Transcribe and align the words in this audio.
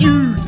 Dude, 0.00 0.38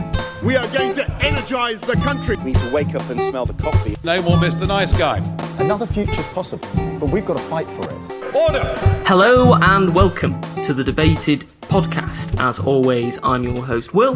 we 0.43 0.57
are 0.57 0.67
going 0.69 0.95
to 0.95 1.07
energize 1.23 1.83
the 1.83 1.93
country. 1.97 2.37
We 2.39 2.45
need 2.45 2.57
to 2.57 2.73
wake 2.73 2.95
up 2.95 3.07
and 3.11 3.21
smell 3.21 3.45
the 3.45 3.63
coffee. 3.63 3.97
No 4.03 4.23
more 4.23 4.39
Mr. 4.39 4.67
Nice 4.67 4.95
Guy. 4.95 5.19
Another 5.59 5.85
future's 5.85 6.25
possible, 6.29 6.67
but 6.99 7.11
we've 7.11 7.27
got 7.27 7.37
to 7.37 7.43
fight 7.43 7.69
for 7.69 7.83
it. 7.85 8.35
Order! 8.35 8.75
Hello 9.05 9.53
and 9.53 9.95
welcome 9.95 10.41
to 10.65 10.73
the 10.73 10.83
Debated 10.83 11.41
podcast. 11.61 12.41
As 12.41 12.61
always, 12.61 13.19
I'm 13.23 13.45
your 13.45 13.63
host, 13.63 13.93
Will. 13.93 14.15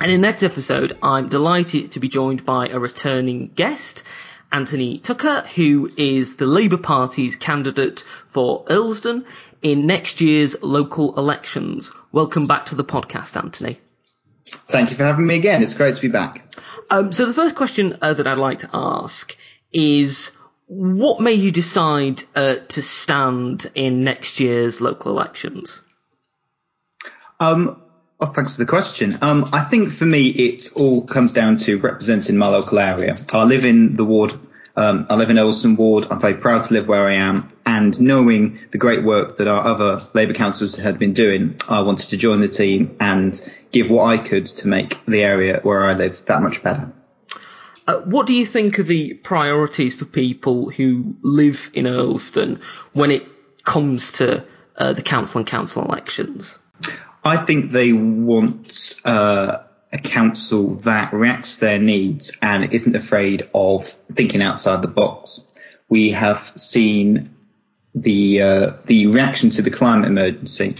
And 0.00 0.10
in 0.10 0.22
this 0.22 0.42
episode, 0.42 0.98
I'm 1.04 1.28
delighted 1.28 1.92
to 1.92 2.00
be 2.00 2.08
joined 2.08 2.44
by 2.44 2.66
a 2.66 2.80
returning 2.80 3.52
guest, 3.54 4.02
Anthony 4.50 4.98
Tucker, 4.98 5.42
who 5.54 5.88
is 5.96 6.34
the 6.34 6.48
Labour 6.48 6.78
Party's 6.78 7.36
candidate 7.36 8.04
for 8.26 8.64
Earlsdon 8.64 9.24
in 9.62 9.86
next 9.86 10.20
year's 10.20 10.60
local 10.64 11.16
elections. 11.16 11.92
Welcome 12.10 12.48
back 12.48 12.66
to 12.66 12.74
the 12.74 12.82
podcast, 12.82 13.40
Anthony. 13.40 13.78
Thank 14.68 14.90
you 14.90 14.96
for 14.96 15.04
having 15.04 15.26
me 15.26 15.36
again. 15.36 15.62
It's 15.62 15.74
great 15.74 15.94
to 15.94 16.00
be 16.00 16.08
back. 16.08 16.56
Um, 16.90 17.12
so 17.12 17.26
the 17.26 17.32
first 17.32 17.54
question 17.54 17.98
uh, 18.00 18.14
that 18.14 18.26
I'd 18.26 18.38
like 18.38 18.60
to 18.60 18.70
ask 18.72 19.36
is, 19.72 20.30
what 20.66 21.20
made 21.20 21.40
you 21.40 21.50
decide 21.50 22.22
uh, 22.34 22.56
to 22.68 22.82
stand 22.82 23.70
in 23.74 24.04
next 24.04 24.40
year's 24.40 24.80
local 24.80 25.12
elections? 25.12 25.82
Um, 27.40 27.80
oh, 28.20 28.26
thanks 28.26 28.56
for 28.56 28.62
the 28.64 28.68
question. 28.68 29.18
Um, 29.22 29.48
I 29.52 29.64
think 29.64 29.90
for 29.90 30.04
me, 30.04 30.28
it 30.28 30.72
all 30.74 31.06
comes 31.06 31.32
down 31.32 31.56
to 31.58 31.78
representing 31.78 32.36
my 32.36 32.48
local 32.48 32.78
area. 32.78 33.24
I 33.30 33.44
live 33.44 33.64
in 33.64 33.94
the 33.94 34.04
ward. 34.04 34.38
Um, 34.76 35.06
I 35.10 35.16
live 35.16 35.30
in 35.30 35.36
Earlsdon 35.36 35.76
Ward. 35.76 36.06
I'm 36.10 36.20
very 36.20 36.34
proud 36.34 36.62
to 36.64 36.74
live 36.74 36.86
where 36.86 37.04
I 37.06 37.14
am. 37.14 37.52
And 37.68 38.00
knowing 38.00 38.58
the 38.70 38.78
great 38.78 39.04
work 39.04 39.36
that 39.36 39.46
our 39.46 39.62
other 39.62 40.00
Labour 40.14 40.32
councillors 40.32 40.74
had 40.74 40.98
been 40.98 41.12
doing, 41.12 41.60
I 41.68 41.82
wanted 41.82 42.08
to 42.08 42.16
join 42.16 42.40
the 42.40 42.48
team 42.48 42.96
and 42.98 43.38
give 43.72 43.90
what 43.90 44.06
I 44.06 44.16
could 44.16 44.46
to 44.46 44.68
make 44.68 45.04
the 45.04 45.22
area 45.22 45.60
where 45.62 45.84
I 45.84 45.92
live 45.92 46.24
that 46.24 46.40
much 46.40 46.62
better. 46.62 46.90
Uh, 47.86 48.00
what 48.04 48.26
do 48.26 48.32
you 48.32 48.46
think 48.46 48.78
are 48.78 48.84
the 48.84 49.12
priorities 49.12 49.94
for 49.94 50.06
people 50.06 50.70
who 50.70 51.16
live 51.20 51.70
in 51.74 51.84
Earlsdon 51.84 52.62
when 52.94 53.10
it 53.10 53.28
comes 53.64 54.12
to 54.12 54.46
uh, 54.78 54.94
the 54.94 55.02
council 55.02 55.40
and 55.40 55.46
council 55.46 55.84
elections? 55.84 56.58
I 57.22 57.36
think 57.36 57.70
they 57.70 57.92
want 57.92 58.94
uh, 59.04 59.58
a 59.92 59.98
council 59.98 60.76
that 60.76 61.12
reacts 61.12 61.56
to 61.56 61.60
their 61.66 61.78
needs 61.78 62.34
and 62.40 62.72
isn't 62.72 62.96
afraid 62.96 63.50
of 63.52 63.88
thinking 64.14 64.40
outside 64.40 64.80
the 64.80 64.88
box. 64.88 65.44
We 65.90 66.12
have 66.12 66.52
seen 66.56 67.34
the 68.02 68.42
uh, 68.42 68.72
the 68.86 69.06
reaction 69.06 69.50
to 69.50 69.62
the 69.62 69.70
climate 69.70 70.08
emergency 70.08 70.76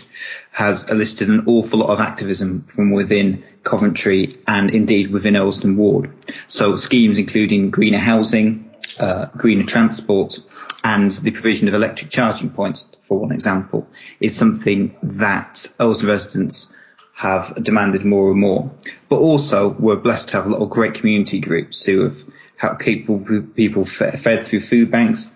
has 0.50 0.90
elicited 0.90 1.28
an 1.28 1.44
awful 1.46 1.80
lot 1.80 1.90
of 1.90 2.00
activism 2.00 2.62
from 2.68 2.90
within 2.90 3.44
Coventry 3.64 4.34
and 4.46 4.70
indeed 4.70 5.10
within 5.10 5.34
Earlsdon 5.34 5.76
Ward. 5.76 6.12
So 6.46 6.76
schemes 6.76 7.18
including 7.18 7.70
greener 7.70 7.98
housing, 7.98 8.70
uh, 8.98 9.26
greener 9.36 9.64
transport, 9.64 10.38
and 10.84 11.10
the 11.10 11.30
provision 11.30 11.68
of 11.68 11.74
electric 11.74 12.10
charging 12.10 12.50
points, 12.50 12.94
for 13.02 13.18
one 13.18 13.32
example, 13.32 13.88
is 14.20 14.36
something 14.36 14.96
that 15.02 15.66
Earlsdon 15.78 16.08
residents 16.08 16.74
have 17.14 17.54
demanded 17.62 18.04
more 18.04 18.30
and 18.30 18.40
more. 18.40 18.70
But 19.08 19.16
also, 19.16 19.68
we're 19.68 19.96
blessed 19.96 20.28
to 20.28 20.36
have 20.36 20.46
a 20.46 20.50
lot 20.50 20.62
of 20.62 20.70
great 20.70 20.94
community 20.94 21.40
groups 21.40 21.82
who 21.82 22.04
have 22.04 22.22
helped 22.56 22.80
people 22.80 23.24
people 23.54 23.84
fed 23.84 24.46
through 24.46 24.60
food 24.60 24.90
banks 24.90 25.30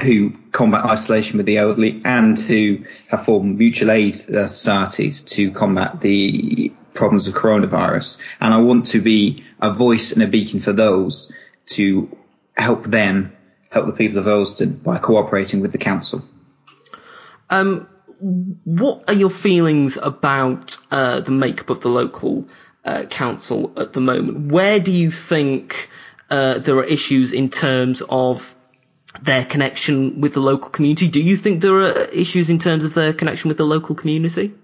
who 0.00 0.30
combat 0.52 0.84
isolation 0.84 1.36
with 1.36 1.46
the 1.46 1.58
elderly 1.58 2.00
and 2.04 2.38
who 2.38 2.84
have 3.08 3.24
formed 3.24 3.58
mutual 3.58 3.90
aid 3.90 4.14
uh, 4.14 4.46
societies 4.46 5.22
to 5.22 5.50
combat 5.52 6.00
the 6.00 6.72
problems 6.94 7.26
of 7.26 7.34
coronavirus. 7.34 8.18
And 8.40 8.54
I 8.54 8.58
want 8.58 8.86
to 8.86 9.00
be 9.00 9.44
a 9.60 9.72
voice 9.72 10.12
and 10.12 10.22
a 10.22 10.26
beacon 10.26 10.60
for 10.60 10.72
those 10.72 11.32
to 11.66 12.08
help 12.56 12.84
them 12.84 13.36
help 13.70 13.86
the 13.86 13.92
people 13.92 14.18
of 14.18 14.26
Earlsdon 14.26 14.82
by 14.82 14.98
cooperating 14.98 15.60
with 15.60 15.72
the 15.72 15.78
council. 15.78 16.22
Um, 17.48 17.88
what 18.64 19.04
are 19.08 19.14
your 19.14 19.30
feelings 19.30 19.96
about 19.96 20.76
uh, 20.90 21.20
the 21.20 21.30
makeup 21.30 21.70
of 21.70 21.80
the 21.80 21.88
local 21.88 22.48
uh, 22.84 23.04
council 23.04 23.72
at 23.76 23.92
the 23.92 24.00
moment? 24.00 24.52
Where 24.52 24.78
do 24.78 24.92
you 24.92 25.10
think 25.10 25.88
uh, 26.30 26.58
there 26.58 26.76
are 26.76 26.84
issues 26.84 27.32
in 27.32 27.50
terms 27.50 28.02
of 28.08 28.54
their 29.20 29.44
connection 29.44 30.20
with 30.20 30.34
the 30.34 30.40
local 30.40 30.70
community. 30.70 31.08
Do 31.08 31.20
you 31.20 31.36
think 31.36 31.60
there 31.60 31.82
are 31.82 32.04
issues 32.06 32.50
in 32.50 32.58
terms 32.58 32.84
of 32.84 32.94
their 32.94 33.12
connection 33.12 33.48
with 33.48 33.58
the 33.58 33.64
local 33.64 33.94
community? 33.94 34.54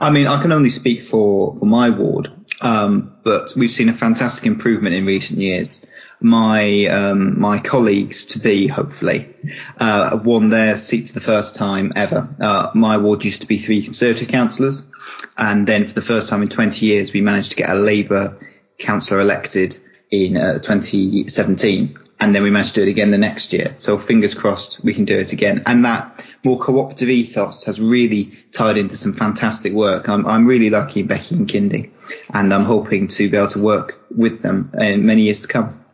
I 0.00 0.10
mean, 0.10 0.26
I 0.26 0.40
can 0.40 0.52
only 0.52 0.70
speak 0.70 1.04
for, 1.04 1.56
for 1.56 1.66
my 1.66 1.90
ward, 1.90 2.32
um, 2.60 3.14
but 3.22 3.52
we've 3.56 3.70
seen 3.70 3.88
a 3.88 3.92
fantastic 3.92 4.46
improvement 4.46 4.94
in 4.94 5.04
recent 5.04 5.38
years. 5.40 5.86
My 6.18 6.86
um, 6.86 7.38
my 7.38 7.58
colleagues 7.58 8.26
to 8.26 8.38
be 8.38 8.68
hopefully 8.68 9.36
uh, 9.78 10.18
won 10.24 10.48
their 10.48 10.78
seats 10.78 11.12
the 11.12 11.20
first 11.20 11.56
time 11.56 11.92
ever. 11.94 12.34
Uh, 12.40 12.70
my 12.74 12.96
ward 12.96 13.22
used 13.22 13.42
to 13.42 13.46
be 13.46 13.58
three 13.58 13.82
Conservative 13.82 14.28
councillors, 14.28 14.90
and 15.36 15.68
then 15.68 15.86
for 15.86 15.92
the 15.92 16.00
first 16.00 16.30
time 16.30 16.40
in 16.40 16.48
20 16.48 16.86
years, 16.86 17.12
we 17.12 17.20
managed 17.20 17.50
to 17.50 17.56
get 17.56 17.68
a 17.68 17.74
Labour 17.74 18.38
councillor 18.78 19.20
elected 19.20 19.78
in 20.10 20.38
uh, 20.38 20.58
2017 20.60 21.98
and 22.18 22.34
then 22.34 22.42
we 22.42 22.50
managed 22.50 22.74
to 22.74 22.80
do 22.80 22.86
it 22.86 22.90
again 22.90 23.10
the 23.10 23.18
next 23.18 23.52
year. 23.52 23.74
So 23.78 23.98
fingers 23.98 24.34
crossed 24.34 24.82
we 24.82 24.94
can 24.94 25.04
do 25.04 25.18
it 25.18 25.32
again. 25.32 25.62
And 25.66 25.84
that 25.84 26.24
more 26.44 26.58
cooperative 26.58 27.08
ethos 27.08 27.64
has 27.64 27.80
really 27.80 28.38
tied 28.52 28.76
into 28.76 28.96
some 28.96 29.12
fantastic 29.12 29.72
work. 29.72 30.08
I'm, 30.08 30.26
I'm 30.26 30.46
really 30.46 30.70
lucky 30.70 31.02
Becky 31.02 31.34
and 31.34 31.48
Kindy, 31.48 31.90
and 32.32 32.52
I'm 32.52 32.64
hoping 32.64 33.08
to 33.08 33.28
be 33.28 33.36
able 33.36 33.48
to 33.48 33.62
work 33.62 34.04
with 34.10 34.42
them 34.42 34.70
in 34.74 35.04
many 35.04 35.22
years 35.22 35.40
to 35.40 35.48
come. 35.48 35.84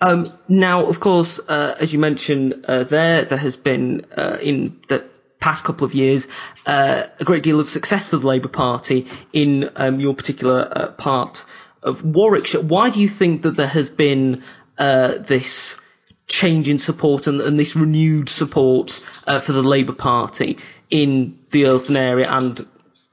Um, 0.00 0.32
now, 0.48 0.86
of 0.86 0.98
course, 0.98 1.40
uh, 1.46 1.76
as 1.78 1.92
you 1.92 1.98
mentioned 1.98 2.64
uh, 2.66 2.84
there, 2.84 3.26
there 3.26 3.38
has 3.38 3.56
been 3.56 4.06
uh, 4.16 4.38
in 4.40 4.80
the 4.88 5.04
past 5.40 5.64
couple 5.64 5.84
of 5.84 5.94
years 5.94 6.28
uh, 6.66 7.04
a 7.18 7.24
great 7.24 7.42
deal 7.42 7.60
of 7.60 7.68
success 7.68 8.10
for 8.10 8.16
the 8.18 8.26
Labour 8.26 8.48
Party 8.48 9.06
in 9.32 9.70
um, 9.76 10.00
your 10.00 10.14
particular 10.14 10.68
uh, 10.70 10.92
part 10.92 11.44
of 11.82 12.04
Warwickshire. 12.04 12.60
Why 12.60 12.90
do 12.90 13.00
you 13.00 13.08
think 13.08 13.42
that 13.42 13.56
there 13.56 13.66
has 13.66 13.88
been 13.88 14.42
uh, 14.80 15.18
this 15.18 15.78
change 16.26 16.68
in 16.68 16.78
support 16.78 17.26
and, 17.26 17.40
and 17.40 17.58
this 17.58 17.76
renewed 17.76 18.28
support 18.28 19.04
uh, 19.26 19.38
for 19.38 19.52
the 19.52 19.62
Labour 19.62 19.92
Party 19.92 20.58
in 20.90 21.38
the 21.50 21.64
Earlsdon 21.64 21.96
area 21.96 22.28
and 22.28 22.66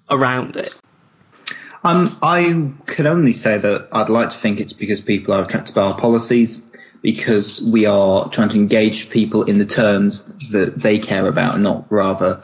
around 0.09 0.55
it? 0.55 0.73
Um, 1.83 2.17
I 2.21 2.71
can 2.85 3.05
only 3.07 3.33
say 3.33 3.57
that 3.57 3.89
I'd 3.91 4.09
like 4.09 4.29
to 4.29 4.37
think 4.37 4.59
it's 4.59 4.73
because 4.73 5.01
people 5.01 5.33
are 5.33 5.43
attracted 5.43 5.75
by 5.75 5.83
our 5.83 5.97
policies, 5.97 6.61
because 7.01 7.61
we 7.61 7.85
are 7.85 8.29
trying 8.29 8.49
to 8.49 8.57
engage 8.57 9.09
people 9.09 9.43
in 9.43 9.59
the 9.59 9.65
terms 9.65 10.25
that 10.49 10.79
they 10.79 10.99
care 10.99 11.27
about, 11.27 11.59
not 11.59 11.85
rather 11.91 12.41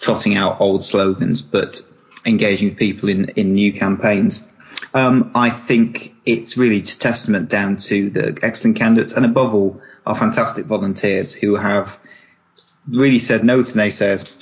trotting 0.00 0.36
out 0.36 0.60
old 0.60 0.84
slogans, 0.84 1.40
but 1.40 1.80
engaging 2.26 2.74
people 2.74 3.08
in, 3.08 3.30
in 3.30 3.54
new 3.54 3.72
campaigns. 3.72 4.46
Um, 4.92 5.30
I 5.34 5.50
think 5.50 6.14
it's 6.26 6.56
really 6.56 6.82
testament 6.82 7.48
down 7.48 7.76
to 7.76 8.10
the 8.10 8.38
excellent 8.42 8.76
candidates 8.76 9.12
and 9.14 9.24
above 9.24 9.54
all 9.54 9.80
our 10.06 10.14
fantastic 10.14 10.66
volunteers 10.66 11.32
who 11.32 11.56
have 11.56 11.98
really 12.86 13.18
said 13.18 13.44
no 13.44 13.62
to 13.62 13.72
naysayers 13.72 14.32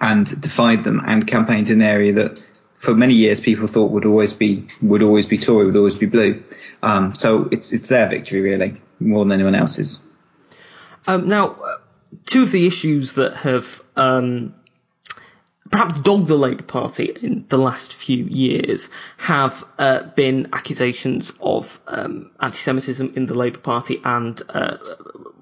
and 0.00 0.40
defied 0.40 0.84
them 0.84 1.02
and 1.04 1.26
campaigned 1.26 1.70
in 1.70 1.80
an 1.80 1.86
area 1.86 2.12
that 2.12 2.42
for 2.74 2.94
many 2.94 3.14
years 3.14 3.40
people 3.40 3.66
thought 3.66 3.90
would 3.90 4.04
always 4.04 4.32
be 4.32 4.68
would 4.80 5.02
always 5.02 5.26
be 5.26 5.38
Tory, 5.38 5.66
would 5.66 5.76
always 5.76 5.96
be 5.96 6.06
blue. 6.06 6.42
Um, 6.82 7.14
so 7.14 7.48
it's 7.50 7.72
it's 7.72 7.88
their 7.88 8.08
victory 8.08 8.40
really 8.40 8.80
more 9.00 9.24
than 9.24 9.32
anyone 9.32 9.54
else's. 9.54 10.04
Um, 11.06 11.28
now, 11.28 11.56
two 12.26 12.42
of 12.42 12.52
the 12.52 12.66
issues 12.66 13.14
that 13.14 13.36
have 13.36 13.82
um, 13.96 14.54
perhaps 15.70 15.96
dogged 15.96 16.28
the 16.28 16.36
Labour 16.36 16.62
Party 16.62 17.16
in 17.22 17.44
the 17.48 17.58
last 17.58 17.92
few 17.92 18.24
years 18.24 18.88
have 19.16 19.64
uh, 19.78 20.02
been 20.02 20.48
accusations 20.52 21.32
of 21.40 21.80
um, 21.86 22.30
anti-Semitism 22.40 23.12
in 23.16 23.26
the 23.26 23.34
Labour 23.34 23.58
Party 23.58 24.00
and 24.04 24.40
uh, 24.48 24.78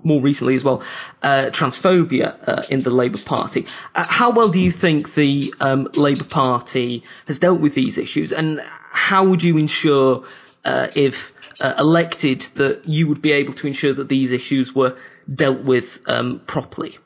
more 0.03 0.21
recently 0.21 0.55
as 0.55 0.65
well 0.65 0.83
uh, 1.23 1.47
transphobia 1.51 2.37
uh, 2.47 2.63
in 2.71 2.83
the 2.83 2.91
Labour 2.91 3.19
Party. 3.19 3.67
Uh, 3.95 4.05
how 4.07 4.31
well 4.31 4.49
do 4.49 4.61
you 4.61 4.71
think 4.71 5.15
the 5.15 5.53
um, 5.61 5.89
Labour 5.95 6.25
Party 6.25 7.05
has 7.27 7.39
dealt 7.39 7.61
with 7.61 7.75
these 7.75 7.99
issues, 7.99 8.33
and 8.33 8.63
how 8.91 9.25
would 9.25 9.43
you 9.43 9.59
ensure 9.59 10.25
uh, 10.65 10.89
if 10.95 11.33
elected 11.79 12.43
that 12.57 12.87
you 12.87 13.09
would 13.09 13.23
be 13.23 13.33
able 13.33 13.55
to 13.55 13.67
ensure 13.67 13.95
that 13.95 14.09
these 14.09 14.31
issues 14.31 14.75
were 14.75 14.97
dealt 15.33 15.61
with 15.61 16.03
um, 16.07 16.41
properly? 16.47 16.99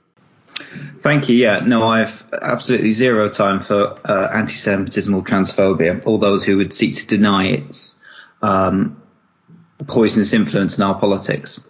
Thank 1.00 1.28
you. 1.28 1.36
Yeah, 1.36 1.60
no, 1.60 1.82
I 1.82 2.00
have 2.00 2.24
absolutely 2.40 2.92
zero 2.92 3.28
time 3.28 3.60
for 3.60 3.98
uh, 4.04 4.28
anti-Semitism 4.32 5.12
or 5.12 5.22
transphobia. 5.22 6.06
All 6.06 6.18
those 6.18 6.44
who 6.44 6.58
would 6.58 6.72
seek 6.72 6.94
to 6.96 7.06
deny 7.06 7.48
its 7.48 8.00
um, 8.40 9.02
poisonous 9.86 10.32
influence 10.32 10.78
in 10.78 10.84
our 10.84 10.98
politics. 10.98 11.60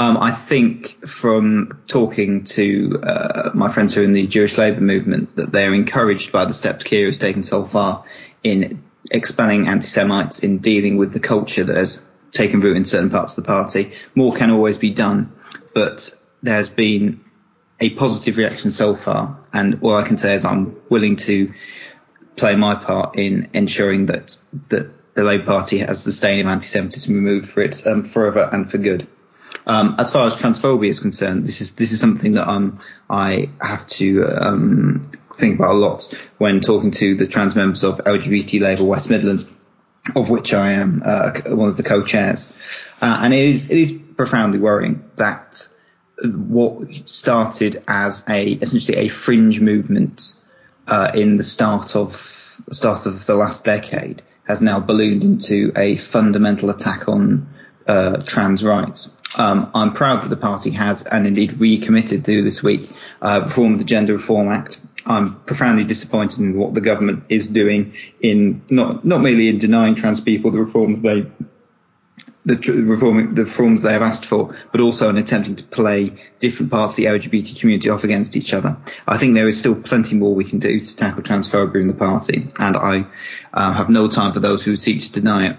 Um, 0.00 0.16
I 0.16 0.32
think 0.32 1.06
from 1.06 1.82
talking 1.88 2.44
to 2.44 3.00
uh, 3.02 3.50
my 3.52 3.68
friends 3.68 3.94
who 3.94 4.02
are 4.02 4.04
in 4.04 4.12
the 4.12 4.26
Jewish 4.26 4.56
labour 4.56 4.80
movement 4.80 5.36
that 5.36 5.50
they're 5.50 5.74
encouraged 5.74 6.30
by 6.30 6.44
the 6.44 6.54
steps 6.54 6.84
Keir 6.84 7.06
has 7.06 7.18
taken 7.18 7.42
so 7.42 7.64
far 7.64 8.04
in 8.44 8.84
expelling 9.10 9.66
anti-Semites, 9.66 10.38
in 10.40 10.58
dealing 10.58 10.96
with 10.96 11.12
the 11.12 11.20
culture 11.20 11.64
that 11.64 11.76
has 11.76 12.06
taken 12.30 12.60
root 12.60 12.76
in 12.76 12.84
certain 12.84 13.10
parts 13.10 13.36
of 13.36 13.44
the 13.44 13.48
party. 13.48 13.92
More 14.14 14.34
can 14.34 14.50
always 14.50 14.78
be 14.78 14.90
done, 14.90 15.32
but 15.74 16.14
there's 16.42 16.70
been 16.70 17.24
a 17.80 17.90
positive 17.90 18.36
reaction 18.36 18.72
so 18.72 18.96
far, 18.96 19.38
and 19.52 19.80
all 19.82 19.94
I 19.94 20.06
can 20.06 20.18
say 20.18 20.34
is 20.34 20.44
I'm 20.44 20.76
willing 20.88 21.16
to 21.16 21.52
play 22.36 22.54
my 22.56 22.74
part 22.74 23.18
in 23.18 23.50
ensuring 23.54 24.06
that 24.06 24.36
that 24.68 25.14
the 25.14 25.24
Labour 25.24 25.44
Party 25.44 25.78
has 25.78 26.04
the 26.04 26.12
stain 26.12 26.40
of 26.40 26.46
anti-Semitism 26.46 27.12
removed 27.12 27.48
for 27.48 27.62
it 27.62 27.86
um, 27.86 28.04
forever 28.04 28.48
and 28.52 28.70
for 28.70 28.78
good. 28.78 29.08
Um, 29.66 29.96
as 29.98 30.10
far 30.10 30.26
as 30.26 30.36
transphobia 30.36 30.88
is 30.88 31.00
concerned, 31.00 31.46
this 31.46 31.60
is 31.60 31.74
this 31.74 31.92
is 31.92 32.00
something 32.00 32.32
that 32.32 32.48
um, 32.48 32.80
I 33.08 33.50
have 33.60 33.86
to 33.98 34.24
um, 34.24 35.10
think 35.34 35.58
about 35.58 35.72
a 35.72 35.78
lot 35.78 36.14
when 36.38 36.60
talking 36.60 36.90
to 36.92 37.16
the 37.16 37.26
trans 37.26 37.54
members 37.54 37.84
of 37.84 37.98
LGBT 37.98 38.60
Labour 38.60 38.84
West 38.84 39.10
Midlands, 39.10 39.44
of 40.16 40.30
which 40.30 40.54
I 40.54 40.72
am 40.72 41.02
uh, 41.04 41.32
one 41.46 41.68
of 41.68 41.76
the 41.76 41.82
co-chairs, 41.82 42.52
uh, 43.00 43.18
and 43.22 43.34
it 43.34 43.44
is 43.44 43.70
it 43.70 43.78
is 43.78 43.92
profoundly 44.16 44.58
worrying 44.58 45.04
that 45.16 45.68
what 46.24 46.92
started 47.08 47.82
as 47.86 48.24
a 48.28 48.52
essentially 48.52 48.98
a 48.98 49.08
fringe 49.08 49.60
movement 49.60 50.34
uh, 50.86 51.10
in 51.14 51.36
the 51.36 51.42
start 51.42 51.94
of 51.94 52.60
the 52.66 52.74
start 52.74 53.06
of 53.06 53.26
the 53.26 53.36
last 53.36 53.64
decade 53.64 54.22
has 54.46 54.60
now 54.60 54.80
ballooned 54.80 55.22
into 55.22 55.72
a 55.76 55.96
fundamental 55.96 56.70
attack 56.70 57.08
on 57.08 57.48
uh, 57.86 58.22
trans 58.24 58.64
rights. 58.64 59.14
Um, 59.36 59.70
I'm 59.74 59.92
proud 59.92 60.24
that 60.24 60.30
the 60.30 60.36
party 60.36 60.70
has 60.70 61.02
and 61.02 61.26
indeed 61.26 61.60
recommitted 61.60 62.24
to 62.24 62.42
this 62.42 62.62
week 62.62 62.90
uh, 63.20 63.42
reform 63.44 63.76
the 63.76 63.84
Gender 63.84 64.14
Reform 64.14 64.48
Act. 64.48 64.80
I'm 65.06 65.40
profoundly 65.42 65.84
disappointed 65.84 66.40
in 66.40 66.56
what 66.56 66.74
the 66.74 66.80
government 66.80 67.24
is 67.28 67.48
doing 67.48 67.94
in 68.20 68.62
not 68.70 69.04
not 69.04 69.20
merely 69.20 69.48
in 69.48 69.58
denying 69.58 69.94
trans 69.94 70.20
people 70.20 70.50
the 70.50 70.58
reforms 70.58 71.02
they 71.02 71.26
the 72.48 72.82
reform, 72.82 73.34
the 73.34 73.42
reforms 73.42 73.82
they 73.82 73.92
have 73.92 74.02
asked 74.02 74.24
for, 74.24 74.56
but 74.72 74.80
also 74.80 75.10
in 75.10 75.18
attempting 75.18 75.56
to 75.56 75.64
play 75.64 76.14
different 76.38 76.72
parts 76.72 76.94
of 76.94 76.96
the 76.96 77.04
LGBT 77.04 77.58
community 77.60 77.90
off 77.90 78.04
against 78.04 78.36
each 78.36 78.54
other. 78.54 78.78
I 79.06 79.18
think 79.18 79.34
there 79.34 79.46
is 79.46 79.58
still 79.58 79.80
plenty 79.80 80.16
more 80.16 80.34
we 80.34 80.44
can 80.44 80.58
do 80.58 80.80
to 80.80 80.96
tackle 80.96 81.22
transphobia 81.22 81.80
in 81.80 81.88
the 81.88 81.94
party, 81.94 82.48
and 82.58 82.76
I 82.76 83.06
uh, 83.52 83.72
have 83.74 83.90
no 83.90 84.08
time 84.08 84.32
for 84.32 84.40
those 84.40 84.64
who 84.64 84.76
seek 84.76 85.02
to 85.02 85.12
deny 85.12 85.50
it. 85.50 85.56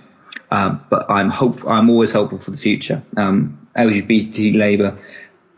Uh, 0.52 0.80
but 0.90 1.12
I'm 1.12 1.30
hope 1.30 1.68
I'm 1.68 1.92
always 1.92 2.12
hopeful 2.12 2.40
for 2.40 2.50
the 2.50 2.58
future. 2.58 3.04
Um, 3.16 3.68
LGBT 3.76 4.58
Labour 4.58 4.98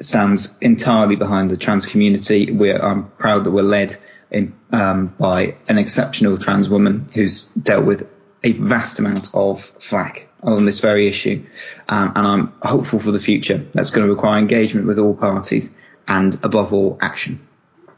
stands 0.02 0.58
entirely 0.60 1.16
behind 1.16 1.50
the 1.50 1.56
trans 1.56 1.86
community. 1.86 2.52
We're, 2.52 2.78
I'm 2.78 3.10
proud 3.12 3.46
that 3.46 3.52
we're 3.52 3.62
led 3.62 3.96
in, 4.30 4.54
um, 4.72 5.08
by 5.18 5.56
an 5.70 5.78
exceptional 5.78 6.38
trans 6.38 6.68
woman 6.68 7.08
who's 7.14 7.46
dealt 7.50 7.86
with 7.86 8.10
a 8.44 8.52
vast 8.52 9.00
amount 9.00 9.30
of 9.34 9.62
flack 9.62 10.28
on 10.44 10.66
this 10.66 10.80
very 10.80 11.08
issue, 11.08 11.46
um, 11.88 12.14
and 12.16 12.28
I'm 12.28 12.54
hopeful 12.62 13.00
for 13.00 13.12
the 13.12 13.20
future. 13.20 13.66
That's 13.74 13.92
going 13.92 14.08
to 14.08 14.14
require 14.14 14.40
engagement 14.40 14.88
with 14.88 15.00
all 15.00 15.14
parties 15.14 15.70
and, 16.08 16.36
above 16.44 16.74
all, 16.74 16.98
action. 17.02 17.48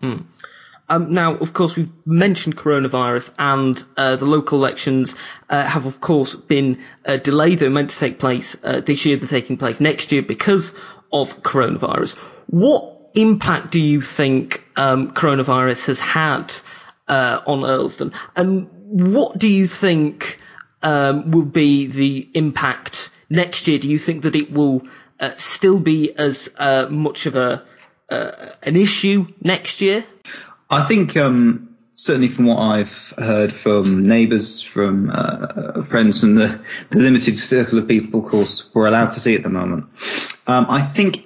Hmm. 0.01 0.17
Um, 0.89 1.13
now, 1.13 1.35
of 1.35 1.53
course, 1.53 1.75
we've 1.75 1.91
mentioned 2.05 2.57
coronavirus, 2.57 3.33
and 3.39 3.83
uh, 3.95 4.17
the 4.17 4.25
local 4.25 4.57
elections 4.59 5.15
uh, 5.49 5.63
have, 5.63 5.85
of 5.85 6.01
course, 6.01 6.35
been 6.35 6.83
uh, 7.05 7.17
delayed. 7.17 7.59
They're 7.59 7.69
meant 7.69 7.91
to 7.91 7.97
take 7.97 8.19
place 8.19 8.57
uh, 8.63 8.81
this 8.81 9.05
year. 9.05 9.17
They're 9.17 9.27
taking 9.27 9.57
place 9.57 9.79
next 9.79 10.11
year 10.11 10.21
because 10.21 10.75
of 11.11 11.41
coronavirus. 11.41 12.15
What 12.47 13.11
impact 13.15 13.71
do 13.71 13.79
you 13.79 14.01
think 14.01 14.63
um, 14.75 15.11
coronavirus 15.11 15.87
has 15.87 15.99
had 15.99 16.53
uh, 17.07 17.39
on 17.47 17.61
Earlsdon, 17.61 18.13
and 18.35 18.69
what 18.89 19.37
do 19.37 19.47
you 19.47 19.67
think? 19.67 20.39
Um, 20.83 21.31
will 21.31 21.45
be 21.45 21.87
the 21.87 22.29
impact 22.33 23.09
next 23.29 23.67
year? 23.67 23.79
Do 23.79 23.87
you 23.87 23.97
think 23.97 24.23
that 24.23 24.35
it 24.35 24.51
will 24.51 24.83
uh, 25.19 25.31
still 25.35 25.79
be 25.79 26.13
as 26.15 26.49
uh, 26.57 26.87
much 26.89 27.25
of 27.25 27.35
a 27.35 27.63
uh, 28.09 28.49
an 28.61 28.75
issue 28.75 29.27
next 29.41 29.81
year? 29.81 30.05
I 30.69 30.85
think 30.85 31.17
um, 31.17 31.75
certainly 31.95 32.29
from 32.29 32.45
what 32.45 32.59
I've 32.59 33.13
heard 33.17 33.53
from 33.53 34.03
neighbours, 34.03 34.61
from 34.61 35.09
uh, 35.11 35.83
friends, 35.83 36.19
from 36.19 36.35
the, 36.35 36.59
the 36.89 36.99
limited 36.99 37.39
circle 37.39 37.79
of 37.79 37.87
people, 37.87 38.23
of 38.23 38.29
course, 38.29 38.69
we're 38.73 38.87
allowed 38.87 39.11
to 39.11 39.19
see 39.19 39.35
at 39.35 39.43
the 39.43 39.49
moment. 39.49 39.85
Um, 40.47 40.65
I 40.69 40.81
think 40.81 41.25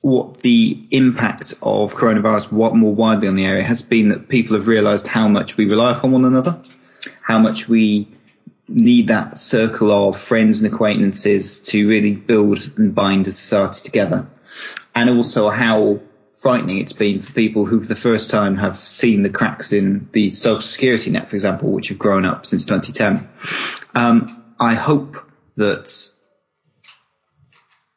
what 0.00 0.38
the 0.38 0.86
impact 0.90 1.54
of 1.62 1.94
coronavirus 1.94 2.50
what 2.50 2.74
more 2.74 2.94
widely 2.94 3.28
on 3.28 3.36
the 3.36 3.44
area 3.44 3.62
has 3.62 3.82
been 3.82 4.08
that 4.08 4.28
people 4.28 4.56
have 4.56 4.66
realised 4.66 5.06
how 5.06 5.28
much 5.28 5.56
we 5.56 5.64
rely 5.66 5.96
upon 5.96 6.10
one 6.10 6.24
another, 6.24 6.60
how 7.22 7.38
much 7.38 7.68
we 7.68 8.08
need 8.74 9.08
that 9.08 9.38
circle 9.38 9.90
of 9.90 10.20
friends 10.20 10.60
and 10.60 10.72
acquaintances 10.72 11.60
to 11.60 11.88
really 11.88 12.12
build 12.12 12.70
and 12.76 12.94
bind 12.94 13.26
a 13.26 13.32
society 13.32 13.82
together. 13.84 14.26
And 14.94 15.10
also 15.10 15.48
how 15.48 16.00
frightening 16.42 16.78
it's 16.78 16.92
been 16.92 17.20
for 17.20 17.32
people 17.32 17.64
who 17.66 17.80
for 17.80 17.86
the 17.86 17.96
first 17.96 18.30
time 18.30 18.56
have 18.56 18.76
seen 18.76 19.22
the 19.22 19.30
cracks 19.30 19.72
in 19.72 20.08
the 20.12 20.28
social 20.28 20.60
security 20.60 21.10
net, 21.10 21.30
for 21.30 21.36
example, 21.36 21.70
which 21.70 21.88
have 21.88 21.98
grown 21.98 22.24
up 22.24 22.44
since 22.46 22.66
2010. 22.66 23.28
Um, 23.94 24.44
I 24.58 24.74
hope 24.74 25.16
that 25.56 26.10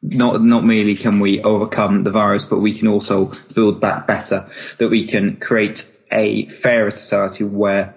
not 0.02 0.40
not 0.42 0.64
merely 0.64 0.94
can 0.94 1.18
we 1.18 1.42
overcome 1.42 2.04
the 2.04 2.12
virus, 2.12 2.44
but 2.44 2.60
we 2.60 2.78
can 2.78 2.86
also 2.86 3.32
build 3.54 3.80
back 3.80 4.06
better. 4.06 4.48
That 4.78 4.90
we 4.90 5.06
can 5.08 5.36
create 5.36 5.92
a 6.12 6.46
fairer 6.46 6.90
society 6.90 7.44
where 7.44 7.96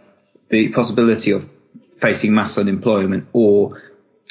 the 0.49 0.69
possibility 0.69 1.31
of 1.31 1.47
facing 1.99 2.33
mass 2.33 2.57
unemployment 2.57 3.27
or 3.33 3.81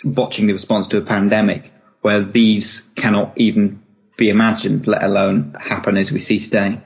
botching 0.05 0.47
the 0.47 0.53
response 0.53 0.89
to 0.89 0.99
a 0.99 1.03
pandemic 1.03 1.73
where 2.01 2.23
these 2.23 2.89
cannot 2.95 3.39
even 3.39 3.83
be 4.17 4.31
imagined, 4.31 4.87
let 4.87 5.03
alone 5.03 5.55
happen 5.61 5.97
as 5.97 6.11
we 6.11 6.19
see 6.19 6.39
today. 6.41 6.81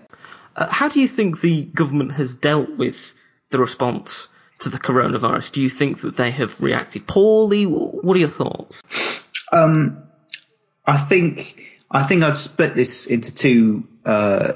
Uh, 0.54 0.66
how 0.68 0.88
do 0.88 1.00
you 1.00 1.08
think 1.08 1.40
the 1.40 1.64
government 1.64 2.12
has 2.12 2.34
dealt 2.34 2.70
with 2.76 3.14
the 3.50 3.58
response 3.58 4.28
to 4.60 4.68
the 4.68 4.78
coronavirus? 4.78 5.52
Do 5.52 5.62
you 5.62 5.70
think 5.70 6.00
that 6.02 6.16
they 6.16 6.30
have 6.30 6.60
reacted 6.60 7.06
poorly? 7.06 7.64
What 7.64 8.16
are 8.16 8.20
your 8.20 8.28
thoughts? 8.28 8.82
Um, 9.52 10.04
I 10.86 10.96
think 10.96 11.68
I 11.90 12.02
think 12.04 12.22
I'd 12.22 12.36
split 12.36 12.74
this 12.74 13.06
into 13.06 13.34
two 13.34 13.88
uh, 14.04 14.52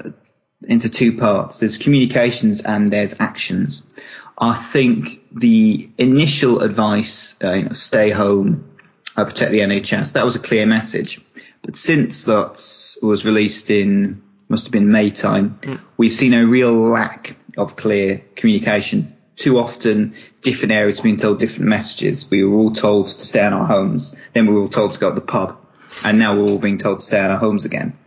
into 0.63 0.89
two 0.89 1.17
parts. 1.17 1.59
There's 1.59 1.77
communications 1.77 2.61
and 2.61 2.91
there's 2.91 3.19
actions. 3.19 3.87
I 4.37 4.53
think 4.53 5.21
the 5.31 5.89
initial 5.97 6.61
advice, 6.61 7.35
uh, 7.43 7.53
you 7.53 7.63
know, 7.63 7.73
stay 7.73 8.11
home, 8.11 8.69
uh, 9.15 9.25
protect 9.25 9.51
the 9.51 9.59
NHS, 9.59 10.13
that 10.13 10.25
was 10.25 10.35
a 10.35 10.39
clear 10.39 10.65
message. 10.67 11.19
But 11.63 11.75
since 11.75 12.25
that 12.25 12.51
was 13.01 13.25
released 13.25 13.71
in, 13.71 14.21
must 14.47 14.65
have 14.65 14.71
been 14.71 14.91
May 14.91 15.09
time, 15.09 15.59
mm. 15.61 15.79
we've 15.97 16.13
seen 16.13 16.33
a 16.33 16.45
real 16.45 16.73
lack 16.73 17.35
of 17.57 17.75
clear 17.75 18.21
communication. 18.35 19.15
Too 19.35 19.57
often, 19.57 20.13
different 20.41 20.71
areas 20.71 20.97
have 20.97 21.03
been 21.03 21.17
told 21.17 21.39
different 21.39 21.69
messages. 21.69 22.29
We 22.29 22.43
were 22.43 22.55
all 22.57 22.71
told 22.71 23.07
to 23.09 23.25
stay 23.25 23.45
in 23.45 23.53
our 23.53 23.65
homes, 23.65 24.15
then 24.33 24.45
we 24.45 24.53
were 24.53 24.61
all 24.61 24.69
told 24.69 24.93
to 24.93 24.99
go 24.99 25.09
to 25.09 25.15
the 25.15 25.21
pub, 25.21 25.57
and 26.03 26.19
now 26.19 26.35
we're 26.35 26.49
all 26.49 26.59
being 26.59 26.77
told 26.77 26.99
to 26.99 27.05
stay 27.05 27.19
in 27.19 27.31
our 27.31 27.37
homes 27.37 27.65
again. 27.65 27.97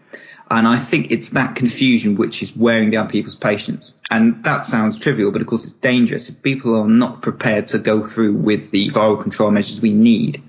And 0.50 0.66
I 0.66 0.80
think 0.80 1.12
it's 1.12 1.30
that 1.30 1.54
confusion 1.54 2.16
which 2.16 2.42
is 2.42 2.57
wearing 2.57 2.90
down 2.90 3.09
people's 3.09 3.37
patience. 3.37 4.00
And 4.11 4.42
that 4.42 4.66
sounds 4.66 4.99
trivial, 4.99 5.30
but 5.30 5.40
of 5.40 5.47
course 5.47 5.64
it's 5.64 5.75
dangerous. 5.75 6.28
If 6.28 6.42
people 6.42 6.75
are 6.75 6.88
not 6.88 7.23
prepared 7.23 7.69
to 7.69 7.78
go 7.78 8.04
through 8.04 8.35
with 8.35 8.73
the 8.73 8.90
viral 8.90 9.23
control 9.23 9.52
measures 9.52 9.80
we 9.80 9.92
need, 9.92 10.42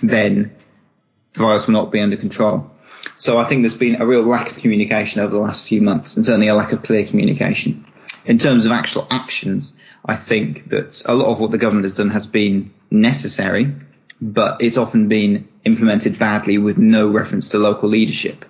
then 0.00 0.54
the 1.32 1.40
virus 1.40 1.66
will 1.66 1.74
not 1.74 1.90
be 1.90 2.00
under 2.00 2.16
control. 2.16 2.70
So 3.18 3.36
I 3.36 3.44
think 3.44 3.62
there's 3.62 3.74
been 3.74 4.00
a 4.00 4.06
real 4.06 4.22
lack 4.22 4.50
of 4.50 4.58
communication 4.58 5.20
over 5.20 5.34
the 5.34 5.40
last 5.40 5.66
few 5.66 5.82
months 5.82 6.14
and 6.14 6.24
certainly 6.24 6.46
a 6.46 6.54
lack 6.54 6.70
of 6.70 6.84
clear 6.84 7.04
communication. 7.04 7.86
In 8.26 8.38
terms 8.38 8.66
of 8.66 8.72
actual 8.72 9.06
actions, 9.10 9.74
I 10.04 10.14
think 10.14 10.68
that 10.68 11.02
a 11.06 11.14
lot 11.14 11.26
of 11.26 11.40
what 11.40 11.50
the 11.50 11.58
government 11.58 11.86
has 11.86 11.94
done 11.94 12.10
has 12.10 12.26
been 12.26 12.72
necessary, 12.88 13.74
but 14.20 14.62
it's 14.62 14.76
often 14.76 15.08
been 15.08 15.48
implemented 15.64 16.20
badly 16.20 16.56
with 16.58 16.78
no 16.78 17.08
reference 17.08 17.48
to 17.48 17.58
local 17.58 17.88
leadership 17.88 18.44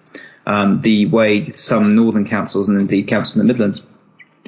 um, 0.46 0.80
the 0.82 1.06
way 1.06 1.44
some 1.52 1.94
northern 1.94 2.26
councils 2.26 2.68
and 2.68 2.80
indeed 2.80 3.08
councils 3.08 3.36
in 3.36 3.46
the 3.46 3.52
Midlands 3.52 3.86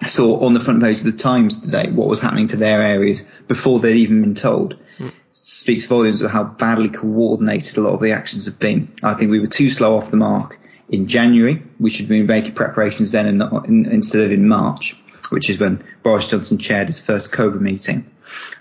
saw 0.04 0.44
on 0.44 0.52
the 0.52 0.60
front 0.60 0.82
page 0.82 0.98
of 0.98 1.04
the 1.04 1.12
Times 1.12 1.64
today 1.64 1.90
what 1.90 2.08
was 2.08 2.20
happening 2.20 2.48
to 2.48 2.56
their 2.56 2.82
areas 2.82 3.24
before 3.48 3.80
they'd 3.80 3.96
even 3.96 4.20
been 4.20 4.34
told. 4.34 4.78
Mm. 4.98 5.12
Speaks 5.30 5.86
volumes 5.86 6.20
of 6.20 6.30
how 6.30 6.44
badly 6.44 6.88
coordinated 6.88 7.76
a 7.76 7.80
lot 7.80 7.94
of 7.94 8.00
the 8.00 8.12
actions 8.12 8.46
have 8.46 8.58
been. 8.58 8.92
I 9.02 9.14
think 9.14 9.30
we 9.30 9.40
were 9.40 9.46
too 9.46 9.70
slow 9.70 9.96
off 9.96 10.10
the 10.10 10.16
mark 10.16 10.58
in 10.88 11.06
January. 11.06 11.62
We 11.80 11.90
should 11.90 12.02
have 12.02 12.08
been 12.10 12.26
making 12.26 12.54
preparations 12.54 13.10
then 13.12 13.26
in, 13.26 13.42
in, 13.64 13.86
instead 13.86 14.22
of 14.22 14.32
in 14.32 14.48
March, 14.48 14.96
which 15.30 15.50
is 15.50 15.58
when 15.58 15.82
Boris 16.02 16.30
Johnson 16.30 16.58
chaired 16.58 16.88
his 16.88 17.00
first 17.00 17.32
COBRA 17.32 17.60
meeting. 17.60 18.10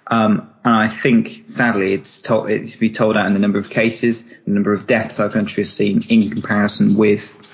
Um, 0.07 0.49
and 0.63 0.75
I 0.75 0.87
think, 0.87 1.43
sadly, 1.47 1.93
it's, 1.93 2.19
to- 2.23 2.45
it's 2.45 2.73
to 2.73 2.79
be 2.79 2.91
told 2.91 3.17
out 3.17 3.25
in 3.25 3.33
the 3.33 3.39
number 3.39 3.59
of 3.59 3.69
cases, 3.69 4.23
the 4.45 4.51
number 4.51 4.73
of 4.73 4.87
deaths 4.87 5.19
our 5.19 5.29
country 5.29 5.63
has 5.63 5.73
seen 5.73 6.01
in 6.09 6.29
comparison 6.29 6.95
with 6.95 7.51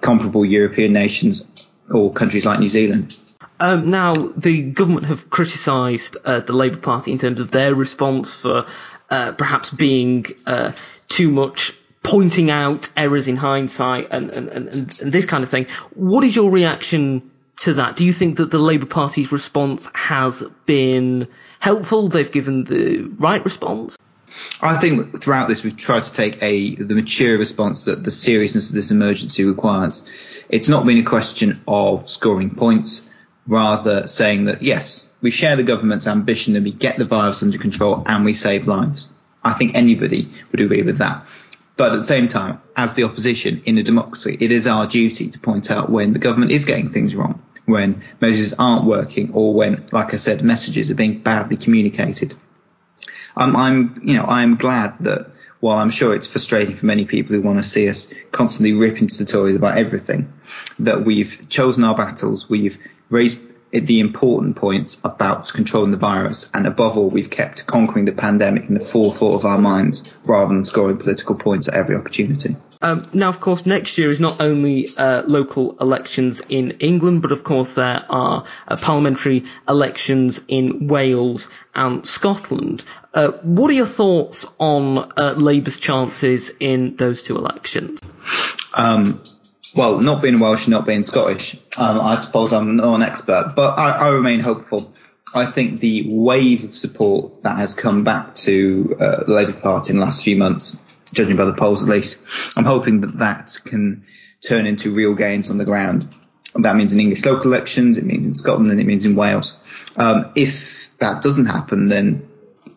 comparable 0.00 0.44
European 0.44 0.92
nations 0.92 1.44
or 1.90 2.12
countries 2.12 2.44
like 2.44 2.60
New 2.60 2.68
Zealand. 2.68 3.18
Um, 3.60 3.90
now, 3.90 4.32
the 4.36 4.62
government 4.62 5.06
have 5.06 5.30
criticised 5.30 6.16
uh, 6.24 6.40
the 6.40 6.52
Labour 6.52 6.78
Party 6.78 7.12
in 7.12 7.18
terms 7.18 7.38
of 7.38 7.52
their 7.52 7.74
response 7.74 8.32
for 8.34 8.66
uh, 9.08 9.32
perhaps 9.32 9.70
being 9.70 10.26
uh, 10.46 10.72
too 11.08 11.30
much 11.30 11.72
pointing 12.02 12.50
out 12.50 12.88
errors 12.96 13.28
in 13.28 13.36
hindsight 13.36 14.08
and, 14.10 14.30
and, 14.30 14.48
and, 14.48 15.00
and 15.00 15.12
this 15.12 15.26
kind 15.26 15.44
of 15.44 15.50
thing. 15.50 15.66
What 15.94 16.24
is 16.24 16.34
your 16.34 16.50
reaction 16.50 17.30
to 17.58 17.74
that? 17.74 17.94
Do 17.94 18.04
you 18.04 18.12
think 18.12 18.38
that 18.38 18.50
the 18.50 18.58
Labour 18.58 18.86
Party's 18.86 19.30
response 19.30 19.88
has 19.94 20.42
been 20.66 21.28
helpful? 21.60 22.08
They've 22.08 22.30
given 22.30 22.64
the 22.64 23.02
right 23.18 23.44
response? 23.44 23.96
I 24.60 24.78
think 24.78 25.20
throughout 25.20 25.48
this 25.48 25.62
we've 25.62 25.76
tried 25.76 26.04
to 26.04 26.12
take 26.12 26.42
a 26.42 26.74
the 26.76 26.94
mature 26.94 27.38
response 27.38 27.84
that 27.84 28.02
the 28.04 28.10
seriousness 28.10 28.70
of 28.70 28.74
this 28.74 28.90
emergency 28.90 29.44
requires. 29.44 30.06
It's 30.48 30.68
not 30.68 30.86
been 30.86 30.98
a 30.98 31.04
question 31.04 31.62
of 31.66 32.08
scoring 32.08 32.54
points, 32.54 33.08
rather 33.46 34.06
saying 34.06 34.46
that 34.46 34.62
yes, 34.62 35.08
we 35.20 35.30
share 35.30 35.56
the 35.56 35.62
government's 35.62 36.06
ambition 36.06 36.54
that 36.54 36.62
we 36.62 36.72
get 36.72 36.98
the 36.98 37.04
virus 37.04 37.42
under 37.42 37.58
control 37.58 38.02
and 38.06 38.24
we 38.24 38.34
save 38.34 38.66
lives. 38.66 39.10
I 39.44 39.54
think 39.54 39.74
anybody 39.74 40.30
would 40.50 40.60
agree 40.60 40.82
with 40.82 40.98
that. 40.98 41.24
But 41.76 41.92
at 41.92 41.96
the 41.96 42.04
same 42.04 42.28
time, 42.28 42.60
as 42.76 42.94
the 42.94 43.04
opposition 43.04 43.62
in 43.64 43.78
a 43.78 43.82
democracy, 43.82 44.36
it 44.40 44.52
is 44.52 44.66
our 44.66 44.86
duty 44.86 45.30
to 45.30 45.38
point 45.38 45.70
out 45.70 45.90
when 45.90 46.12
the 46.12 46.18
government 46.18 46.52
is 46.52 46.64
getting 46.64 46.90
things 46.90 47.16
wrong, 47.16 47.42
when 47.64 48.04
measures 48.20 48.54
aren't 48.58 48.84
working, 48.84 49.32
or 49.32 49.54
when, 49.54 49.86
like 49.90 50.12
I 50.12 50.16
said, 50.16 50.44
messages 50.44 50.90
are 50.90 50.94
being 50.94 51.20
badly 51.20 51.56
communicated. 51.56 52.34
I'm, 53.36 53.56
I'm, 53.56 54.00
you 54.04 54.16
know, 54.16 54.24
I'm 54.24 54.56
glad 54.56 54.98
that 55.00 55.30
while 55.60 55.78
I'm 55.78 55.90
sure 55.90 56.14
it's 56.14 56.26
frustrating 56.26 56.74
for 56.74 56.86
many 56.86 57.04
people 57.04 57.36
who 57.36 57.42
want 57.42 57.58
to 57.58 57.64
see 57.64 57.88
us 57.88 58.12
constantly 58.32 58.72
rip 58.72 58.98
into 58.98 59.18
the 59.18 59.30
Tories 59.30 59.54
about 59.54 59.78
everything, 59.78 60.32
that 60.80 61.04
we've 61.04 61.48
chosen 61.48 61.84
our 61.84 61.96
battles, 61.96 62.50
we've 62.50 62.78
raised 63.10 63.40
the 63.72 64.00
important 64.00 64.56
points 64.56 65.00
about 65.02 65.52
controlling 65.52 65.90
the 65.90 65.96
virus, 65.96 66.48
and 66.52 66.66
above 66.66 66.98
all, 66.98 67.08
we've 67.08 67.30
kept 67.30 67.66
conquering 67.66 68.04
the 68.04 68.12
pandemic 68.12 68.68
in 68.68 68.74
the 68.74 68.84
forethought 68.84 69.34
of 69.34 69.44
our 69.44 69.58
minds 69.58 70.14
rather 70.26 70.52
than 70.52 70.64
scoring 70.64 70.98
political 70.98 71.34
points 71.34 71.68
at 71.68 71.74
every 71.74 71.96
opportunity. 71.96 72.56
Um, 72.82 73.08
now, 73.12 73.28
of 73.28 73.38
course, 73.38 73.64
next 73.64 73.96
year 73.96 74.10
is 74.10 74.18
not 74.18 74.40
only 74.40 74.88
uh, 74.96 75.22
local 75.22 75.78
elections 75.78 76.42
in 76.48 76.72
England, 76.80 77.22
but 77.22 77.30
of 77.30 77.44
course 77.44 77.74
there 77.74 78.04
are 78.08 78.44
uh, 78.66 78.76
parliamentary 78.76 79.44
elections 79.68 80.40
in 80.48 80.88
Wales 80.88 81.48
and 81.74 82.04
Scotland. 82.04 82.84
Uh, 83.14 83.30
what 83.42 83.70
are 83.70 83.74
your 83.74 83.86
thoughts 83.86 84.54
on 84.58 85.12
uh, 85.16 85.34
Labour's 85.36 85.76
chances 85.76 86.50
in 86.58 86.96
those 86.96 87.22
two 87.22 87.36
elections? 87.36 88.00
Um, 88.74 89.22
well, 89.74 90.00
not 90.00 90.22
being 90.22 90.38
Welsh, 90.38 90.68
not 90.68 90.86
being 90.86 91.02
Scottish, 91.02 91.56
um, 91.76 92.00
I 92.00 92.16
suppose 92.16 92.52
I'm 92.52 92.76
not 92.76 92.94
an 92.94 93.02
expert, 93.02 93.54
but 93.56 93.78
I, 93.78 93.90
I, 93.90 94.08
remain 94.10 94.40
hopeful. 94.40 94.92
I 95.34 95.46
think 95.46 95.80
the 95.80 96.06
wave 96.08 96.64
of 96.64 96.76
support 96.76 97.42
that 97.42 97.56
has 97.56 97.74
come 97.74 98.04
back 98.04 98.34
to 98.36 98.96
uh, 99.00 99.24
the 99.24 99.32
Labour 99.32 99.54
Party 99.54 99.90
in 99.90 99.98
the 99.98 100.04
last 100.04 100.24
few 100.24 100.36
months, 100.36 100.76
judging 101.12 101.36
by 101.36 101.46
the 101.46 101.54
polls 101.54 101.82
at 101.82 101.88
least, 101.88 102.18
I'm 102.56 102.64
hoping 102.64 103.00
that 103.00 103.18
that 103.18 103.58
can 103.64 104.04
turn 104.46 104.66
into 104.66 104.92
real 104.92 105.14
gains 105.14 105.48
on 105.48 105.58
the 105.58 105.64
ground. 105.64 106.12
That 106.54 106.76
means 106.76 106.92
in 106.92 107.00
English 107.00 107.24
local 107.24 107.52
elections, 107.52 107.96
it 107.96 108.04
means 108.04 108.26
in 108.26 108.34
Scotland, 108.34 108.70
and 108.70 108.80
it 108.80 108.84
means 108.84 109.06
in 109.06 109.16
Wales. 109.16 109.58
Um, 109.96 110.32
if 110.34 110.96
that 110.98 111.22
doesn't 111.22 111.46
happen, 111.46 111.88
then 111.88 112.28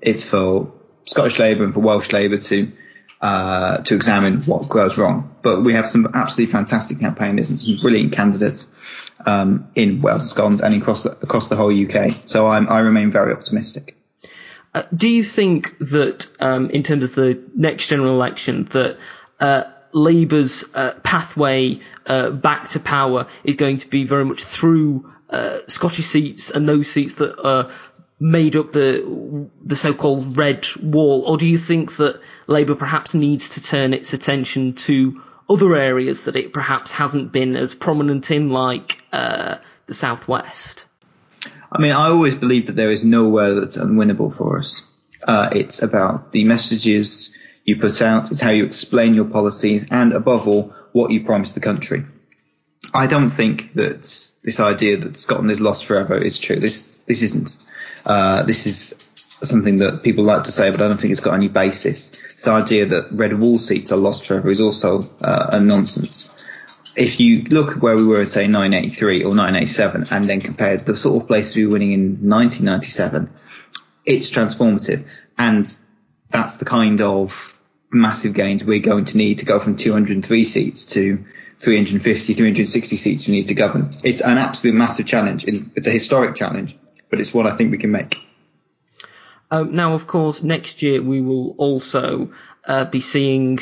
it's 0.01 0.23
for 0.23 0.71
Scottish 1.05 1.39
Labour 1.39 1.65
and 1.65 1.73
for 1.73 1.81
Welsh 1.81 2.11
Labour 2.13 2.37
to 2.37 2.71
uh, 3.25 3.77
to 3.79 3.95
examine 3.95 4.43
what 4.43 4.69
goes 4.69 4.99
wrong. 4.99 5.35
But 5.41 5.63
we 5.63 5.73
have 5.73 5.87
some 5.87 6.07
absolutely 6.13 6.51
fantastic 6.51 6.99
campaigners 6.99 7.49
and 7.49 7.59
some 7.59 7.77
brilliant 7.77 8.13
candidates 8.13 8.67
um, 9.25 9.67
in 9.73 9.99
Wales 10.03 10.21
and 10.21 10.29
Scotland 10.29 10.61
and 10.61 10.79
across 10.79 11.01
the, 11.01 11.09
across 11.23 11.49
the 11.49 11.55
whole 11.55 11.73
UK. 11.73 12.11
So 12.25 12.45
I'm, 12.45 12.69
I 12.69 12.81
remain 12.81 13.09
very 13.09 13.33
optimistic. 13.33 13.97
Uh, 14.75 14.83
do 14.95 15.07
you 15.07 15.23
think 15.23 15.75
that, 15.79 16.27
um, 16.39 16.69
in 16.69 16.83
terms 16.83 17.03
of 17.03 17.15
the 17.15 17.41
next 17.55 17.87
general 17.87 18.13
election, 18.13 18.65
that 18.65 18.99
uh, 19.39 19.63
Labour's 19.91 20.63
uh, 20.75 20.91
pathway 21.01 21.79
uh, 22.05 22.29
back 22.29 22.69
to 22.69 22.79
power 22.79 23.25
is 23.43 23.55
going 23.55 23.77
to 23.77 23.87
be 23.89 24.03
very 24.03 24.25
much 24.25 24.43
through 24.43 25.11
Scottish 25.67 26.05
seats 26.05 26.51
and 26.51 26.69
those 26.69 26.91
seats 26.91 27.15
that 27.15 27.41
are 27.43 27.71
made 28.19 28.55
up 28.55 28.71
the 28.71 29.49
the 29.63 29.75
so-called 29.75 30.37
red 30.37 30.65
wall, 30.81 31.23
or 31.25 31.37
do 31.37 31.45
you 31.45 31.57
think 31.57 31.97
that 31.97 32.21
Labour 32.47 32.75
perhaps 32.75 33.13
needs 33.13 33.49
to 33.49 33.61
turn 33.61 33.93
its 33.93 34.13
attention 34.13 34.73
to 34.73 35.21
other 35.49 35.75
areas 35.75 36.23
that 36.23 36.35
it 36.35 36.53
perhaps 36.53 36.91
hasn't 36.91 37.31
been 37.31 37.55
as 37.55 37.75
prominent 37.75 38.31
in, 38.31 38.49
like 38.49 39.03
uh, 39.11 39.57
the 39.85 39.93
southwest? 39.93 40.85
I 41.71 41.81
mean, 41.81 41.91
I 41.91 42.07
always 42.07 42.35
believe 42.35 42.67
that 42.67 42.75
there 42.75 42.91
is 42.91 43.03
nowhere 43.03 43.53
that's 43.55 43.77
unwinnable 43.77 44.33
for 44.33 44.59
us. 44.59 44.87
Uh, 45.23 45.49
it's 45.51 45.81
about 45.81 46.31
the 46.31 46.45
messages 46.45 47.37
you 47.65 47.77
put 47.77 48.01
out, 48.01 48.31
it's 48.31 48.39
how 48.39 48.51
you 48.51 48.65
explain 48.65 49.15
your 49.15 49.25
policies, 49.25 49.85
and 49.91 50.13
above 50.13 50.47
all, 50.47 50.73
what 50.91 51.11
you 51.11 51.25
promise 51.25 51.53
the 51.53 51.59
country. 51.59 52.05
I 52.93 53.07
don't 53.07 53.29
think 53.29 53.73
that 53.73 54.29
this 54.43 54.59
idea 54.59 54.97
that 54.97 55.17
Scotland 55.17 55.51
is 55.51 55.59
lost 55.59 55.85
forever 55.85 56.15
is 56.15 56.37
true. 56.37 56.57
This 56.57 56.93
this 57.07 57.23
isn't. 57.23 57.57
Uh, 58.05 58.43
this 58.43 58.67
is 58.67 59.07
something 59.41 59.79
that 59.79 60.03
people 60.03 60.23
like 60.23 60.43
to 60.43 60.51
say, 60.51 60.69
but 60.69 60.81
I 60.81 60.87
don't 60.87 60.99
think 60.99 61.11
it's 61.11 61.19
got 61.19 61.33
any 61.33 61.47
basis. 61.47 62.07
This 62.07 62.47
idea 62.47 62.85
that 62.87 63.11
red 63.11 63.37
wall 63.37 63.59
seats 63.59 63.91
are 63.91 63.97
lost 63.97 64.25
forever 64.25 64.49
is 64.49 64.61
also 64.61 65.01
uh, 65.21 65.49
a 65.53 65.59
nonsense. 65.59 66.31
If 66.95 67.19
you 67.19 67.43
look 67.43 67.75
at 67.75 67.81
where 67.81 67.97
we 67.97 68.05
were 68.05 68.21
in, 68.21 68.25
say, 68.25 68.47
1983 68.47 69.23
or 69.23 69.29
1987 69.29 70.05
and 70.11 70.29
then 70.29 70.39
compare 70.39 70.77
the 70.77 70.95
sort 70.95 71.21
of 71.21 71.27
places 71.27 71.55
we 71.55 71.65
were 71.65 71.73
winning 71.73 71.91
in 71.91 72.29
1997, 72.29 73.29
it's 74.05 74.29
transformative. 74.29 75.05
And 75.37 75.67
that's 76.29 76.57
the 76.57 76.65
kind 76.65 77.01
of 77.01 77.57
massive 77.91 78.33
gains 78.33 78.63
we're 78.63 78.79
going 78.79 79.05
to 79.05 79.17
need 79.17 79.39
to 79.39 79.45
go 79.45 79.59
from 79.59 79.75
203 79.75 80.45
seats 80.45 80.85
to 80.87 81.25
350, 81.59 82.33
360 82.33 82.97
seats 82.97 83.27
we 83.27 83.33
need 83.33 83.47
to 83.47 83.55
govern. 83.55 83.89
It's 84.03 84.21
an 84.21 84.37
absolute 84.37 84.75
massive 84.75 85.05
challenge. 85.05 85.45
It's 85.45 85.87
a 85.87 85.91
historic 85.91 86.35
challenge 86.35 86.77
but 87.15 87.21
it's 87.21 87.33
one 87.33 87.47
I 87.47 87.55
think 87.55 87.71
we 87.71 87.77
can 87.77 87.91
make. 87.91 88.19
Um, 89.49 89.73
now, 89.73 89.93
of 89.93 90.05
course, 90.05 90.43
next 90.43 90.81
year 90.81 91.01
we 91.01 91.21
will 91.21 91.51
also 91.51 92.33
uh, 92.67 92.83
be 92.83 92.99
seeing 92.99 93.59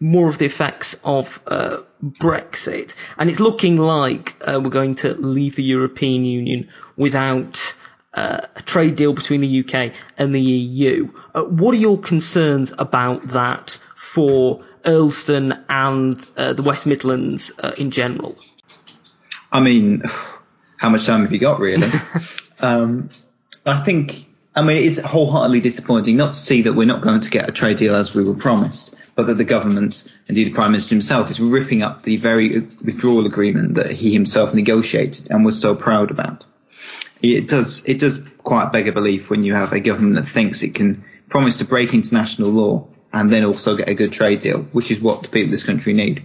more 0.00 0.28
of 0.28 0.38
the 0.38 0.44
effects 0.44 1.00
of 1.04 1.40
uh, 1.46 1.82
Brexit, 2.02 2.94
and 3.16 3.30
it's 3.30 3.38
looking 3.38 3.76
like 3.76 4.34
uh, 4.40 4.60
we're 4.60 4.70
going 4.70 4.96
to 4.96 5.14
leave 5.14 5.54
the 5.54 5.62
European 5.62 6.24
Union 6.24 6.68
without 6.96 7.74
uh, 8.14 8.40
a 8.56 8.62
trade 8.62 8.96
deal 8.96 9.12
between 9.12 9.40
the 9.40 9.60
UK 9.60 9.92
and 10.18 10.34
the 10.34 10.40
EU. 10.40 11.08
Uh, 11.32 11.44
what 11.44 11.74
are 11.76 11.78
your 11.78 12.00
concerns 12.00 12.72
about 12.76 13.28
that 13.28 13.78
for 13.94 14.64
Earlsdon 14.82 15.62
and 15.68 16.26
uh, 16.36 16.54
the 16.54 16.62
West 16.62 16.86
Midlands 16.86 17.52
in 17.78 17.92
general? 17.92 18.36
I 19.52 19.60
mean, 19.60 20.02
how 20.76 20.88
much 20.88 21.06
time 21.06 21.22
have 21.22 21.32
you 21.32 21.38
got, 21.38 21.60
really? 21.60 21.88
Um, 22.60 23.10
I 23.64 23.82
think, 23.82 24.26
I 24.54 24.62
mean, 24.62 24.76
it 24.76 24.84
is 24.84 24.98
wholeheartedly 25.00 25.60
disappointing 25.60 26.16
not 26.16 26.34
to 26.34 26.38
see 26.38 26.62
that 26.62 26.72
we're 26.72 26.86
not 26.86 27.02
going 27.02 27.20
to 27.20 27.30
get 27.30 27.48
a 27.48 27.52
trade 27.52 27.78
deal 27.78 27.94
as 27.94 28.14
we 28.14 28.22
were 28.22 28.34
promised, 28.34 28.94
but 29.14 29.26
that 29.26 29.34
the 29.34 29.44
government, 29.44 30.14
indeed 30.28 30.44
the 30.44 30.52
Prime 30.52 30.72
Minister 30.72 30.94
himself, 30.94 31.30
is 31.30 31.40
ripping 31.40 31.82
up 31.82 32.02
the 32.02 32.16
very 32.16 32.60
withdrawal 32.60 33.26
agreement 33.26 33.74
that 33.74 33.90
he 33.92 34.12
himself 34.12 34.54
negotiated 34.54 35.30
and 35.30 35.44
was 35.44 35.60
so 35.60 35.74
proud 35.74 36.10
about. 36.10 36.44
It 37.22 37.48
does, 37.48 37.82
it 37.86 37.98
does 37.98 38.20
quite 38.38 38.72
beg 38.72 38.88
a 38.88 38.92
belief 38.92 39.30
when 39.30 39.42
you 39.42 39.54
have 39.54 39.72
a 39.72 39.80
government 39.80 40.16
that 40.16 40.28
thinks 40.28 40.62
it 40.62 40.74
can 40.74 41.04
promise 41.28 41.58
to 41.58 41.64
break 41.64 41.94
international 41.94 42.50
law 42.50 42.86
and 43.12 43.32
then 43.32 43.44
also 43.44 43.76
get 43.76 43.88
a 43.88 43.94
good 43.94 44.12
trade 44.12 44.40
deal, 44.40 44.62
which 44.72 44.90
is 44.90 45.00
what 45.00 45.22
the 45.22 45.28
people 45.28 45.46
of 45.46 45.50
this 45.50 45.64
country 45.64 45.94
need. 45.94 46.22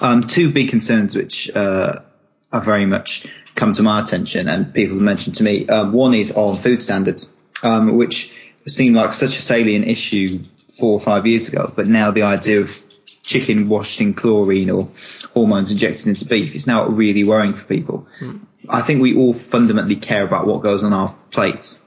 Um, 0.00 0.26
two 0.26 0.50
big 0.50 0.70
concerns 0.70 1.14
which 1.14 1.54
uh, 1.54 2.00
are 2.54 2.62
very 2.62 2.86
much 2.86 3.26
come 3.54 3.72
to 3.74 3.82
my 3.82 4.00
attention 4.00 4.48
and 4.48 4.72
people 4.72 4.96
have 4.96 5.04
mentioned 5.04 5.36
to 5.36 5.44
me. 5.44 5.66
Um, 5.68 5.92
one 5.92 6.14
is 6.14 6.32
on 6.32 6.54
food 6.54 6.82
standards, 6.82 7.32
um, 7.62 7.96
which 7.96 8.34
seemed 8.66 8.96
like 8.96 9.14
such 9.14 9.36
a 9.38 9.42
salient 9.42 9.86
issue 9.86 10.40
four 10.78 10.94
or 10.94 11.00
five 11.00 11.26
years 11.26 11.48
ago, 11.48 11.72
but 11.74 11.86
now 11.86 12.10
the 12.10 12.22
idea 12.22 12.60
of 12.60 12.80
chicken 13.22 13.68
washed 13.68 14.00
in 14.00 14.14
chlorine 14.14 14.70
or 14.70 14.90
hormones 15.32 15.70
injected 15.70 16.08
into 16.08 16.24
beef 16.26 16.54
is 16.54 16.66
now 16.66 16.88
really 16.88 17.24
worrying 17.24 17.54
for 17.54 17.64
people. 17.64 18.06
Mm. 18.20 18.40
I 18.68 18.82
think 18.82 19.02
we 19.02 19.16
all 19.16 19.34
fundamentally 19.34 19.96
care 19.96 20.24
about 20.24 20.46
what 20.46 20.62
goes 20.62 20.82
on 20.84 20.92
our 20.92 21.14
plates, 21.30 21.82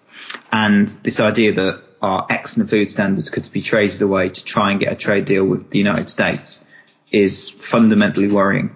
and 0.51 0.87
this 0.87 1.19
idea 1.19 1.53
that 1.53 1.83
our 2.01 2.27
excellent 2.29 2.69
food 2.69 2.89
standards 2.89 3.29
could 3.29 3.51
be 3.51 3.61
traded 3.61 4.01
away 4.01 4.29
to 4.29 4.43
try 4.43 4.71
and 4.71 4.79
get 4.79 4.91
a 4.91 4.95
trade 4.95 5.25
deal 5.25 5.43
with 5.43 5.69
the 5.71 5.79
United 5.79 6.09
States 6.09 6.63
is 7.11 7.49
fundamentally 7.49 8.27
worrying. 8.27 8.75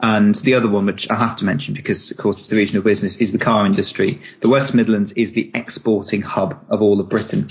And 0.00 0.34
the 0.34 0.54
other 0.54 0.68
one, 0.68 0.86
which 0.86 1.10
I 1.10 1.16
have 1.16 1.36
to 1.36 1.44
mention 1.44 1.74
because, 1.74 2.10
of 2.10 2.16
course, 2.16 2.38
it's 2.38 2.50
the 2.50 2.56
regional 2.56 2.82
business, 2.82 3.16
is 3.16 3.32
the 3.32 3.38
car 3.38 3.66
industry. 3.66 4.20
The 4.40 4.48
West 4.48 4.74
Midlands 4.74 5.12
is 5.12 5.32
the 5.32 5.50
exporting 5.54 6.22
hub 6.22 6.64
of 6.68 6.82
all 6.82 7.00
of 7.00 7.08
Britain, 7.08 7.48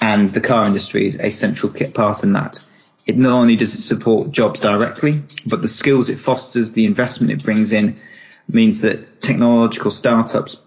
and 0.00 0.30
the 0.30 0.40
car 0.40 0.66
industry 0.66 1.06
is 1.06 1.18
a 1.18 1.30
central 1.30 1.72
part 1.94 2.22
in 2.24 2.34
that. 2.34 2.62
It 3.06 3.16
not 3.16 3.32
only 3.32 3.56
does 3.56 3.74
it 3.74 3.80
support 3.80 4.32
jobs 4.32 4.60
directly, 4.60 5.22
but 5.46 5.62
the 5.62 5.68
skills 5.68 6.10
it 6.10 6.20
fosters, 6.20 6.72
the 6.72 6.84
investment 6.84 7.32
it 7.32 7.42
brings 7.42 7.72
in, 7.72 7.98
means 8.46 8.82
that 8.82 9.22
technological 9.22 9.90
startups 9.90 10.58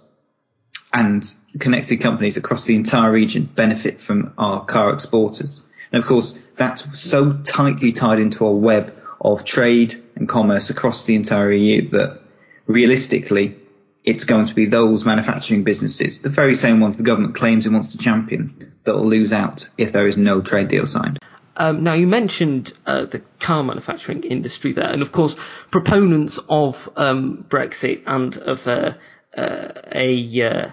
and 0.91 1.23
connected 1.59 1.97
companies 1.97 2.37
across 2.37 2.65
the 2.65 2.75
entire 2.75 3.11
region 3.11 3.43
benefit 3.43 4.01
from 4.01 4.33
our 4.39 4.65
car 4.65 4.91
exporters. 4.93 5.67
And 5.91 6.01
of 6.01 6.07
course, 6.07 6.39
that's 6.57 6.99
so 6.99 7.33
tightly 7.33 7.91
tied 7.91 8.19
into 8.19 8.45
a 8.45 8.51
web 8.51 8.95
of 9.19 9.45
trade 9.45 10.01
and 10.21 10.29
commerce 10.29 10.69
across 10.69 11.05
the 11.05 11.15
entire 11.15 11.51
EU 11.51 11.89
that 11.89 12.21
realistically, 12.67 13.57
it's 14.03 14.23
going 14.23 14.45
to 14.45 14.55
be 14.55 14.67
those 14.67 15.03
manufacturing 15.03 15.63
businesses, 15.63 16.19
the 16.19 16.29
very 16.29 16.55
same 16.55 16.79
ones 16.79 16.97
the 16.97 17.03
government 17.03 17.35
claims 17.35 17.65
it 17.65 17.71
wants 17.71 17.91
to 17.91 17.97
champion, 17.97 18.71
that 18.83 18.95
will 18.95 19.05
lose 19.05 19.33
out 19.33 19.67
if 19.77 19.91
there 19.91 20.07
is 20.07 20.17
no 20.17 20.41
trade 20.41 20.67
deal 20.67 20.87
signed. 20.87 21.19
Um, 21.57 21.83
now, 21.83 21.93
you 21.93 22.07
mentioned 22.07 22.73
uh, 22.85 23.05
the 23.05 23.19
car 23.39 23.63
manufacturing 23.63 24.23
industry 24.23 24.71
there, 24.73 24.89
and 24.89 25.01
of 25.01 25.11
course, 25.11 25.35
proponents 25.69 26.39
of 26.49 26.87
um, 26.95 27.45
Brexit 27.49 28.03
and 28.07 28.37
of 28.37 28.65
uh, 28.67 28.93
uh, 29.35 29.67
a 29.91 30.41
uh, 30.43 30.69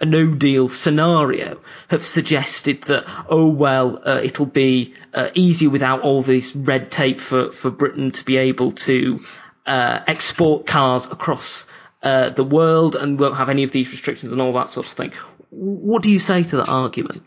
a 0.00 0.06
no 0.06 0.32
deal 0.34 0.68
scenario 0.68 1.58
have 1.88 2.04
suggested 2.04 2.82
that, 2.82 3.04
oh 3.28 3.48
well, 3.48 4.00
uh, 4.06 4.20
it'll 4.22 4.46
be 4.46 4.94
uh, 5.14 5.30
easier 5.34 5.70
without 5.70 6.02
all 6.02 6.22
this 6.22 6.54
red 6.54 6.90
tape 6.90 7.20
for, 7.20 7.52
for 7.52 7.70
Britain 7.70 8.10
to 8.12 8.24
be 8.24 8.36
able 8.36 8.70
to 8.72 9.18
uh, 9.66 10.00
export 10.06 10.66
cars 10.66 11.06
across 11.06 11.66
uh, 12.02 12.30
the 12.30 12.44
world 12.44 12.94
and 12.94 13.18
won't 13.18 13.36
have 13.36 13.48
any 13.48 13.64
of 13.64 13.72
these 13.72 13.90
restrictions 13.90 14.32
and 14.32 14.40
all 14.40 14.52
that 14.52 14.70
sort 14.70 14.86
of 14.86 14.92
thing. 14.92 15.12
What 15.50 16.02
do 16.02 16.10
you 16.10 16.18
say 16.18 16.42
to 16.44 16.56
that 16.58 16.68
argument? 16.68 17.22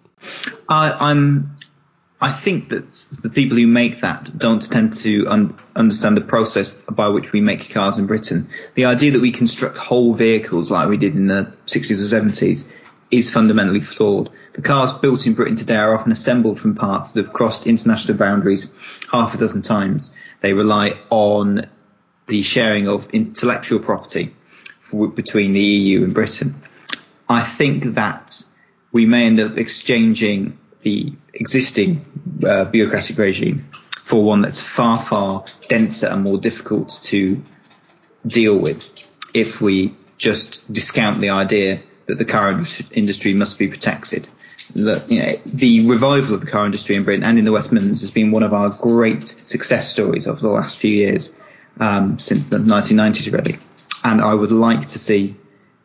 I, 0.70 1.10
I'm 1.12 1.58
I 2.24 2.32
think 2.32 2.70
that 2.70 2.88
the 3.24 3.32
people 3.32 3.58
who 3.58 3.66
make 3.66 4.02
that 4.02 4.32
don't 4.38 4.62
tend 4.62 4.94
to 5.00 5.26
un- 5.26 5.58
understand 5.76 6.16
the 6.16 6.22
process 6.22 6.76
by 6.76 7.08
which 7.08 7.32
we 7.32 7.42
make 7.42 7.72
cars 7.72 7.98
in 7.98 8.06
Britain. 8.06 8.50
The 8.76 8.86
idea 8.86 9.12
that 9.14 9.22
we 9.22 9.32
construct 9.32 9.78
whole 9.78 10.14
vehicles 10.14 10.70
like 10.70 10.88
we 10.88 10.98
did 10.98 11.16
in 11.16 11.26
the 11.26 11.52
60s 11.66 12.00
or 12.00 12.22
70s 12.22 12.68
is 13.10 13.34
fundamentally 13.34 13.82
flawed. 13.82 14.30
The 14.54 14.62
cars 14.62 14.94
built 14.94 15.26
in 15.26 15.34
Britain 15.34 15.56
today 15.56 15.78
are 15.78 15.96
often 15.96 16.12
assembled 16.12 16.60
from 16.60 16.76
parts 16.76 17.14
that 17.14 17.26
have 17.26 17.34
crossed 17.34 17.66
international 17.66 18.20
boundaries 18.20 18.70
half 19.12 19.34
a 19.34 19.38
dozen 19.40 19.64
times. 19.64 20.14
They 20.42 20.54
rely 20.54 21.00
on 21.10 21.64
the 22.28 22.44
sharing 22.44 22.88
of 22.88 23.10
intellectual 23.14 23.80
property 23.80 24.36
between 24.92 25.54
the 25.54 25.60
EU 25.60 26.04
and 26.04 26.14
Britain. 26.14 26.62
I 27.28 27.44
think 27.44 27.84
that 27.96 28.44
we 28.92 29.08
may 29.08 29.26
end 29.26 29.40
up 29.40 29.58
exchanging 29.58 30.60
the 30.82 31.14
existing 31.34 32.06
uh, 32.46 32.66
bureaucratic 32.66 33.18
regime 33.18 33.70
for 34.04 34.24
one 34.24 34.42
that's 34.42 34.60
far, 34.60 35.00
far 35.00 35.46
denser 35.70 36.08
and 36.08 36.24
more 36.24 36.38
difficult 36.38 37.00
to 37.04 37.42
deal 38.26 38.58
with 38.58 38.90
if 39.34 39.62
we 39.62 39.96
just 40.18 40.72
discount 40.72 41.22
the 41.22 41.30
idea 41.30 41.82
that 42.08 42.18
the 42.18 42.26
car 42.26 42.62
industry 42.92 43.34
must 43.34 43.58
be 43.58 43.68
protected. 43.68 44.28
The, 44.76 45.04
you 45.08 45.24
know, 45.24 45.34
the 45.46 45.88
revival 45.88 46.36
of 46.36 46.42
the 46.42 46.48
car 46.48 46.66
industry 46.66 46.96
in 46.96 47.04
Britain 47.04 47.24
and 47.24 47.40
in 47.40 47.46
the 47.46 47.52
West 47.52 47.72
Midlands 47.72 48.02
has 48.02 48.12
been 48.12 48.32
one 48.32 48.44
of 48.44 48.54
our 48.54 48.70
great 48.70 49.28
success 49.28 49.90
stories 49.90 50.28
over 50.28 50.40
the 50.40 50.50
last 50.50 50.78
few 50.78 50.92
years, 50.92 51.36
um, 51.80 52.20
since 52.20 52.50
the 52.50 52.58
1990s 52.58 53.32
really. 53.34 53.58
And 54.04 54.22
I 54.22 54.34
would 54.34 54.52
like 54.52 54.90
to 54.90 55.00
see 55.00 55.36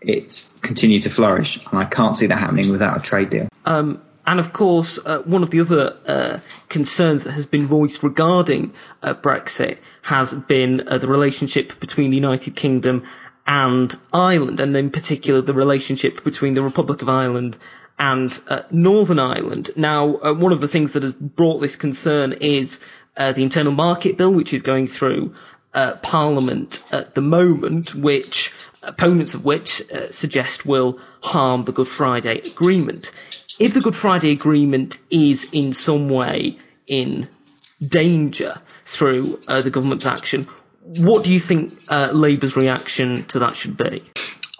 it 0.00 0.48
continue 0.62 1.00
to 1.00 1.10
flourish, 1.10 1.64
and 1.66 1.78
I 1.78 1.84
can't 1.84 2.16
see 2.16 2.26
that 2.26 2.38
happening 2.38 2.70
without 2.70 2.98
a 2.98 3.00
trade 3.00 3.30
deal. 3.30 3.48
Um, 3.64 4.00
and 4.26 4.40
of 4.40 4.52
course, 4.52 4.98
uh, 5.06 5.20
one 5.20 5.44
of 5.44 5.50
the 5.50 5.60
other 5.60 5.96
uh, 6.06 6.38
concerns 6.68 7.22
that 7.24 7.32
has 7.32 7.46
been 7.46 7.66
voiced 7.66 8.02
regarding 8.02 8.72
uh, 9.02 9.14
Brexit 9.14 9.78
has 10.02 10.34
been 10.34 10.86
uh, 10.88 10.98
the 10.98 11.06
relationship 11.06 11.78
between 11.78 12.10
the 12.10 12.16
United 12.16 12.56
Kingdom 12.56 13.04
and 13.46 13.96
Ireland, 14.12 14.58
and 14.58 14.76
in 14.76 14.90
particular 14.90 15.40
the 15.40 15.54
relationship 15.54 16.24
between 16.24 16.54
the 16.54 16.62
Republic 16.62 17.02
of 17.02 17.08
Ireland 17.08 17.56
and 18.00 18.38
uh, 18.48 18.62
Northern 18.72 19.20
Ireland. 19.20 19.70
Now, 19.76 20.16
uh, 20.16 20.34
one 20.34 20.52
of 20.52 20.60
the 20.60 20.68
things 20.68 20.92
that 20.92 21.04
has 21.04 21.12
brought 21.12 21.60
this 21.60 21.76
concern 21.76 22.32
is 22.32 22.80
the 23.16 23.42
Internal 23.42 23.72
Market 23.72 24.18
Bill, 24.18 24.32
which 24.34 24.52
is 24.52 24.60
going 24.60 24.88
through 24.88 25.34
Parliament 26.02 26.82
at 26.92 27.14
the 27.14 27.20
moment, 27.22 27.94
which 27.94 28.52
opponents 28.82 29.32
of 29.34 29.44
which 29.44 29.82
suggest 30.10 30.66
will 30.66 30.98
harm 31.22 31.64
the 31.64 31.72
Good 31.72 31.88
Friday 31.88 32.38
Agreement 32.40 33.10
if 33.58 33.74
the 33.74 33.80
Good 33.80 33.96
Friday 33.96 34.32
Agreement 34.32 34.98
is 35.10 35.50
in 35.52 35.72
some 35.72 36.08
way 36.08 36.58
in 36.86 37.28
danger 37.80 38.54
through 38.84 39.40
uh, 39.48 39.62
the 39.62 39.70
government's 39.70 40.06
action, 40.06 40.48
what 40.82 41.24
do 41.24 41.32
you 41.32 41.40
think 41.40 41.72
uh, 41.88 42.10
Labour's 42.12 42.56
reaction 42.56 43.24
to 43.26 43.40
that 43.40 43.56
should 43.56 43.76
be? 43.76 44.04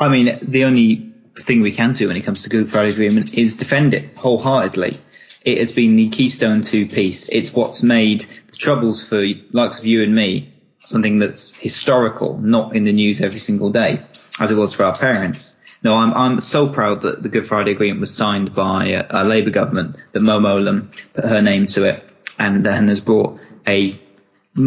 I 0.00 0.08
mean, 0.08 0.38
the 0.42 0.64
only 0.64 1.12
thing 1.38 1.60
we 1.62 1.72
can 1.72 1.92
do 1.92 2.08
when 2.08 2.16
it 2.16 2.22
comes 2.22 2.42
to 2.42 2.50
Good 2.50 2.70
Friday 2.70 2.90
Agreement 2.90 3.34
is 3.34 3.56
defend 3.56 3.94
it 3.94 4.16
wholeheartedly. 4.18 5.00
It 5.44 5.58
has 5.58 5.72
been 5.72 5.96
the 5.96 6.08
keystone 6.08 6.62
to 6.62 6.86
peace. 6.86 7.28
It's 7.30 7.52
what's 7.52 7.82
made 7.82 8.26
the 8.48 8.56
troubles 8.56 9.06
for 9.06 9.24
likes 9.52 9.78
of 9.78 9.86
you 9.86 10.02
and 10.02 10.14
me 10.14 10.52
something 10.86 11.18
that's 11.18 11.52
historical, 11.52 12.38
not 12.38 12.76
in 12.76 12.84
the 12.84 12.92
news 12.92 13.20
every 13.20 13.40
single 13.40 13.70
day, 13.70 14.02
as 14.38 14.50
it 14.50 14.54
was 14.54 14.72
for 14.72 14.84
our 14.84 14.96
parents. 14.96 15.55
No, 15.86 15.94
I'm 15.94 16.12
I'm 16.14 16.40
so 16.40 16.68
proud 16.68 17.02
that 17.02 17.22
the 17.22 17.28
Good 17.28 17.46
Friday 17.46 17.70
Agreement 17.70 18.00
was 18.00 18.12
signed 18.12 18.52
by 18.56 18.88
a, 18.88 19.06
a 19.08 19.24
Labour 19.24 19.50
government 19.50 19.94
that 20.10 20.18
Mo 20.18 20.40
Mowlam 20.40 20.90
put 21.14 21.24
her 21.24 21.40
name 21.40 21.66
to 21.66 21.84
it, 21.84 22.02
and 22.40 22.66
then 22.66 22.88
has 22.88 22.98
brought 22.98 23.38
a 23.68 23.96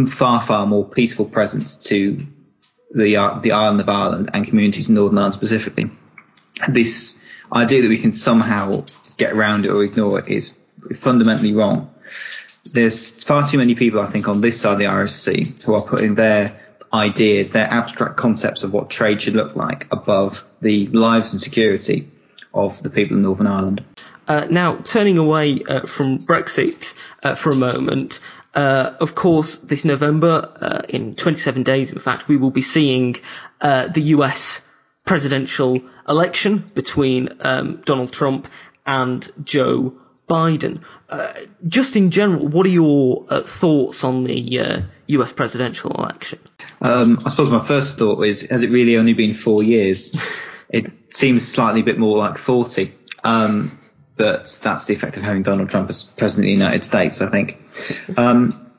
far 0.08 0.42
far 0.42 0.66
more 0.66 0.86
peaceful 0.86 1.26
presence 1.26 1.76
to 1.88 2.26
the 2.96 3.18
uh, 3.18 3.40
the 3.40 3.52
island 3.52 3.82
of 3.82 3.90
Ireland 3.90 4.30
and 4.34 4.48
communities 4.48 4.88
in 4.88 4.96
Northern 4.96 5.18
Ireland 5.18 5.34
specifically. 5.34 5.92
This 6.70 7.22
idea 7.52 7.82
that 7.82 7.90
we 7.90 7.98
can 7.98 8.14
somehow 8.14 8.86
get 9.18 9.34
around 9.34 9.66
it 9.66 9.72
or 9.72 9.84
ignore 9.84 10.20
it 10.20 10.30
is 10.30 10.54
fundamentally 10.96 11.52
wrong. 11.52 11.94
There's 12.64 13.22
far 13.26 13.46
too 13.46 13.58
many 13.58 13.76
people, 13.76 14.00
I 14.00 14.10
think, 14.10 14.30
on 14.30 14.40
this 14.40 14.62
side 14.62 14.72
of 14.72 14.80
the 14.80 14.88
Irish 14.88 15.12
Sea 15.12 15.54
who 15.66 15.74
are 15.74 15.82
putting 15.82 16.16
their 16.16 16.62
ideas, 16.94 17.52
their 17.52 17.68
abstract 17.68 18.18
concepts 18.18 18.64
of 18.64 18.74
what 18.74 18.90
trade 18.90 19.22
should 19.22 19.36
look 19.36 19.56
like 19.56 19.88
above 19.92 20.44
the 20.62 20.88
lives 20.88 21.34
and 21.34 21.42
security 21.42 22.10
of 22.54 22.82
the 22.84 22.90
people 22.90 23.16
in 23.18 23.24
Northern 23.24 23.48
Ireland. 23.48 23.84
Uh, 24.28 24.46
now, 24.50 24.76
turning 24.78 25.18
away 25.18 25.64
uh, 25.68 25.82
from 25.86 26.20
Brexit 26.20 26.94
uh, 27.24 27.36
for 27.36 27.50
a 27.50 27.56
moment, 27.56 28.20
uh, 28.54 28.94
of 29.00 29.16
course, 29.16 29.58
this 29.58 29.86
November, 29.86 30.52
uh, 30.62 30.82
in 30.90 31.16
27 31.16 31.64
days, 31.64 31.92
in 31.92 32.00
fact, 32.00 32.28
we 32.28 32.38
will 32.38 32.52
be 32.52 32.62
seeing 32.62 33.16
uh, 33.62 33.88
the 33.88 34.02
US 34.16 34.68
presidential 35.06 35.82
election 36.08 36.58
between 36.76 37.30
um, 37.42 37.82
Donald 37.86 38.12
Trump 38.14 38.48
and 38.86 39.32
Joe 39.44 39.94
Biden. 40.30 40.82
just 41.68 41.96
in 41.96 42.12
general, 42.12 42.48
what 42.48 42.66
are 42.68 42.70
your 42.70 43.26
thoughts 43.42 44.04
on 44.04 44.26
the 44.26 44.84
US 45.08 45.32
presidential 45.32 45.90
election? 45.92 46.38
Um, 46.82 47.20
I 47.26 47.30
suppose 47.30 47.50
my 47.50 47.60
first 47.60 47.98
thought 47.98 48.24
is, 48.24 48.42
has 48.50 48.64
it 48.64 48.70
really 48.70 48.98
only 48.98 49.14
been 49.14 49.34
four 49.34 49.64
years? 49.64 50.16
it 50.70 50.92
seems 51.10 51.48
slightly 51.48 51.82
a 51.82 51.84
bit 51.84 51.98
more 51.98 52.18
like 52.18 52.38
40. 52.38 52.94
Um, 53.24 53.78
but 54.16 54.60
that's 54.62 54.86
the 54.86 54.94
effect 54.94 55.18
of 55.18 55.24
having 55.24 55.44
Donald 55.44 55.70
Trump 55.70 55.90
as 55.90 56.04
president 56.04 56.46
of 56.46 56.48
the 56.48 56.52
United 56.52 56.84
States, 56.84 57.22
I 57.22 57.30
think. 57.30 57.58
Um, 58.18 58.72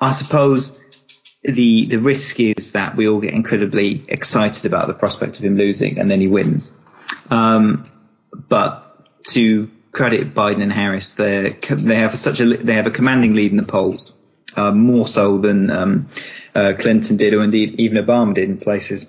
I 0.00 0.12
suppose 0.12 0.80
the 1.42 1.86
the 1.86 1.98
risk 1.98 2.38
is 2.38 2.72
that 2.72 2.96
we 2.96 3.08
all 3.08 3.20
get 3.20 3.32
incredibly 3.32 4.02
excited 4.08 4.66
about 4.66 4.86
the 4.86 4.94
prospect 4.94 5.38
of 5.38 5.44
him 5.44 5.56
losing 5.56 5.98
and 5.98 6.10
then 6.10 6.20
he 6.20 6.28
wins. 6.28 6.72
Um, 7.30 7.90
but 8.48 9.08
to 9.32 9.70
credit 9.92 10.34
Biden 10.34 10.62
and 10.62 10.72
Harris, 10.72 11.12
they 11.14 11.56
they 11.68 11.96
have 11.96 12.16
such 12.16 12.40
a 12.40 12.44
they 12.44 12.74
have 12.74 12.86
a 12.86 12.90
commanding 12.90 13.34
lead 13.34 13.50
in 13.50 13.56
the 13.56 13.64
polls, 13.64 14.14
uh, 14.54 14.72
more 14.72 15.06
so 15.06 15.38
than 15.38 15.70
um, 15.70 16.08
uh, 16.54 16.74
Clinton 16.78 17.16
did, 17.16 17.34
or 17.34 17.42
indeed 17.42 17.80
even 17.80 18.04
Obama 18.04 18.34
did 18.34 18.48
in 18.48 18.58
places. 18.58 19.08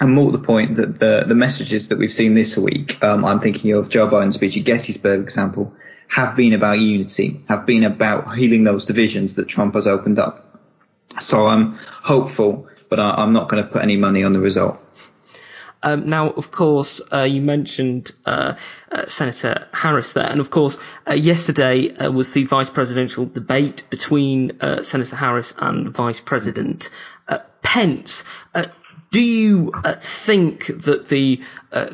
And 0.00 0.14
more 0.14 0.32
to 0.32 0.38
the 0.38 0.44
point 0.44 0.76
that 0.76 0.98
the, 0.98 1.24
the 1.26 1.34
messages 1.34 1.88
that 1.88 1.98
we've 1.98 2.12
seen 2.12 2.34
this 2.34 2.56
week, 2.56 3.02
um, 3.04 3.24
I'm 3.24 3.40
thinking 3.40 3.72
of 3.72 3.88
Joe 3.88 4.08
Biden's 4.08 4.36
speech 4.36 4.56
at 4.56 4.64
Gettysburg 4.64 5.20
example, 5.20 5.74
have 6.08 6.36
been 6.36 6.52
about 6.52 6.78
unity, 6.78 7.42
have 7.48 7.66
been 7.66 7.84
about 7.84 8.34
healing 8.36 8.64
those 8.64 8.84
divisions 8.84 9.34
that 9.34 9.48
Trump 9.48 9.74
has 9.74 9.86
opened 9.86 10.18
up. 10.18 10.60
So 11.20 11.46
I'm 11.46 11.74
hopeful, 11.74 12.68
but 12.88 12.98
I, 13.00 13.22
am 13.22 13.32
not 13.32 13.48
going 13.48 13.62
to 13.62 13.70
put 13.70 13.82
any 13.82 13.96
money 13.96 14.24
on 14.24 14.32
the 14.32 14.40
result. 14.40 14.80
Um, 15.82 16.08
now, 16.08 16.30
of 16.30 16.50
course, 16.52 17.00
uh, 17.12 17.22
you 17.22 17.40
mentioned 17.40 18.12
uh, 18.24 18.54
uh, 18.90 19.06
Senator 19.06 19.66
Harris 19.72 20.12
there, 20.12 20.26
and 20.28 20.40
of 20.40 20.50
course, 20.50 20.78
uh, 21.08 21.14
yesterday 21.14 21.94
uh, 21.96 22.10
was 22.10 22.32
the 22.32 22.44
vice 22.44 22.70
presidential 22.70 23.26
debate 23.26 23.84
between 23.90 24.52
uh, 24.60 24.82
Senator 24.82 25.16
Harris 25.16 25.54
and 25.58 25.90
Vice 25.94 26.20
President 26.20 26.88
Pence. 27.62 28.24
do 29.12 29.20
you 29.20 29.70
think 30.00 30.66
that 30.66 31.08
the 31.08 31.40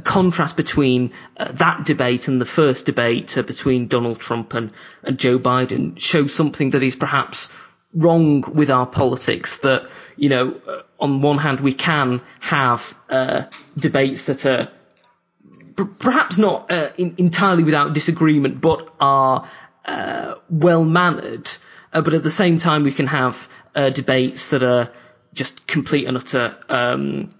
contrast 0.05 0.57
between 0.57 1.13
that 1.39 1.85
debate 1.85 2.27
and 2.29 2.41
the 2.41 2.45
first 2.47 2.87
debate 2.87 3.35
between 3.47 3.87
Donald 3.87 4.19
Trump 4.19 4.55
and, 4.55 4.71
and 5.05 5.19
Joe 5.19 5.39
Biden 5.39 5.99
shows 5.99 6.35
something 6.35 6.71
that 6.71 6.83
is 6.83 6.97
perhaps 6.97 7.49
wrong 7.95 8.43
with 8.53 8.71
our 8.71 8.87
politics? 8.87 9.59
That 9.59 9.89
you 10.17 10.29
know 10.31 10.61
on 10.99 11.23
one 11.23 11.39
hand, 11.39 11.61
we 11.61 11.73
can 11.73 12.21
have 12.41 12.97
uh, 13.09 13.45
debates 13.77 14.25
that 14.25 14.45
are 14.47 14.69
p- 15.77 15.85
perhaps 15.99 16.39
not 16.39 16.71
uh, 16.71 16.91
in, 16.99 17.15
entirely 17.19 17.63
without 17.63 17.93
disagreement, 17.93 18.61
but 18.61 18.89
are 19.01 19.49
uh, 19.85 20.35
well 20.51 20.85
mannered. 20.85 21.51
Uh, 21.93 22.03
but 22.03 22.15
at 22.15 22.23
the 22.23 22.31
same 22.31 22.59
time, 22.59 22.83
we 22.83 22.93
can 22.93 23.07
have 23.07 23.49
uh, 23.75 23.91
debates 23.91 24.49
that 24.49 24.63
are 24.63 24.91
just 25.33 25.67
complete 25.67 26.07
and 26.07 26.17
utter 26.17 26.57
um, 26.69 27.33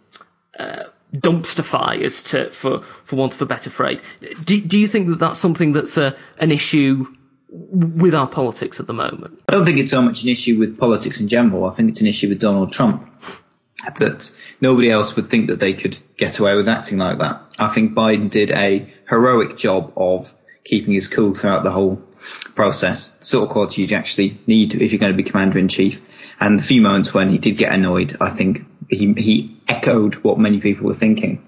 uh, 0.59 0.85
dumpster 1.15 1.65
fires, 1.65 2.23
to, 2.23 2.49
for 2.51 2.83
for 3.05 3.17
want 3.17 3.35
of 3.35 3.43
a 3.43 3.47
better 3.47 3.71
phrase. 3.71 4.03
Do, 4.45 4.61
do 4.61 4.79
you 4.79 4.87
think 4.87 5.09
that 5.09 5.19
that's 5.19 5.39
something 5.39 5.73
that's 5.73 5.97
a, 5.97 6.17
an 6.39 6.53
issue 6.53 7.07
with 7.51 8.15
our 8.15 8.27
politics 8.27 8.79
at 8.79 8.87
the 8.87 8.93
moment? 8.95 9.41
I 9.49 9.53
don't 9.53 9.65
think 9.65 9.79
it's 9.79 9.91
so 9.91 10.03
much 10.03 10.23
an 10.23 10.29
issue 10.29 10.59
with 10.59 10.79
politics 10.79 11.21
in 11.21 11.29
general. 11.29 11.65
I 11.65 11.75
think 11.75 11.91
it's 11.91 12.01
an 12.01 12.07
issue 12.07 12.29
with 12.29 12.41
Donald 12.41 12.73
Trump 12.73 13.09
that 13.99 14.37
nobody 14.61 14.91
else 14.91 15.15
would 15.17 15.31
think 15.31 15.49
that 15.49 15.61
they 15.61 15.73
could 15.73 15.99
get 16.17 16.39
away 16.39 16.55
with 16.57 16.69
acting 16.69 16.99
like 16.99 17.19
that. 17.19 17.43
I 17.59 17.69
think 17.69 17.95
Biden 17.95 18.31
did 18.31 18.51
a 18.51 18.93
heroic 19.09 19.57
job 19.57 19.93
of 19.97 20.33
keeping 20.65 20.95
his 20.95 21.09
cool 21.09 21.35
throughout 21.35 21.65
the 21.65 21.71
whole 21.71 22.03
process, 22.55 23.11
the 23.11 23.25
sort 23.25 23.45
of 23.45 23.51
quality 23.51 23.83
you 23.83 23.97
actually 23.97 24.39
need 24.47 24.75
if 24.75 24.93
you're 24.93 24.99
going 24.99 25.13
to 25.13 25.17
be 25.17 25.29
commander 25.29 25.59
in 25.59 25.69
chief. 25.69 26.01
And 26.41 26.59
the 26.59 26.63
few 26.63 26.83
moments 26.83 27.15
when 27.15 27.31
he 27.31 27.39
did 27.39 27.57
get 27.57 27.73
annoyed, 27.73 28.17
I 28.21 28.31
think 28.31 28.65
he, 28.89 29.13
he 29.15 29.57
echoed 29.69 30.17
what 30.17 30.39
many 30.39 30.61
people 30.61 30.87
were 30.87 30.95
thinking. 30.95 31.47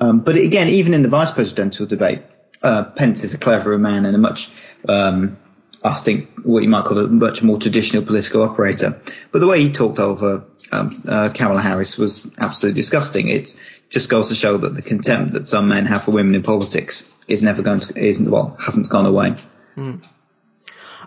Um, 0.00 0.20
but 0.20 0.36
again, 0.36 0.68
even 0.68 0.94
in 0.94 1.02
the 1.02 1.08
vice 1.08 1.30
presidential 1.30 1.86
debate, 1.86 2.22
uh, 2.62 2.84
Pence 2.84 3.24
is 3.24 3.34
a 3.34 3.38
cleverer 3.38 3.78
man 3.78 4.06
and 4.06 4.14
a 4.14 4.18
much, 4.18 4.50
um, 4.88 5.36
I 5.82 5.94
think, 5.94 6.30
what 6.42 6.62
you 6.62 6.68
might 6.68 6.84
call 6.84 6.98
a 6.98 7.08
much 7.08 7.42
more 7.42 7.58
traditional 7.58 8.04
political 8.04 8.42
operator. 8.42 9.00
But 9.32 9.40
the 9.40 9.46
way 9.46 9.62
he 9.62 9.72
talked 9.72 9.98
over 9.98 10.44
um, 10.72 11.02
uh, 11.06 11.30
Kamala 11.34 11.60
Harris 11.60 11.96
was 11.96 12.28
absolutely 12.38 12.80
disgusting. 12.80 13.28
It 13.28 13.54
just 13.88 14.08
goes 14.08 14.28
to 14.28 14.34
show 14.34 14.56
that 14.58 14.74
the 14.74 14.82
contempt 14.82 15.32
that 15.34 15.48
some 15.48 15.68
men 15.68 15.86
have 15.86 16.04
for 16.04 16.10
women 16.10 16.34
in 16.34 16.42
politics 16.42 17.10
is 17.28 17.42
never 17.42 17.62
going 17.62 17.80
to, 17.80 17.98
isn't, 17.98 18.30
well, 18.30 18.56
hasn't 18.60 18.88
gone 18.88 19.06
away. 19.06 19.36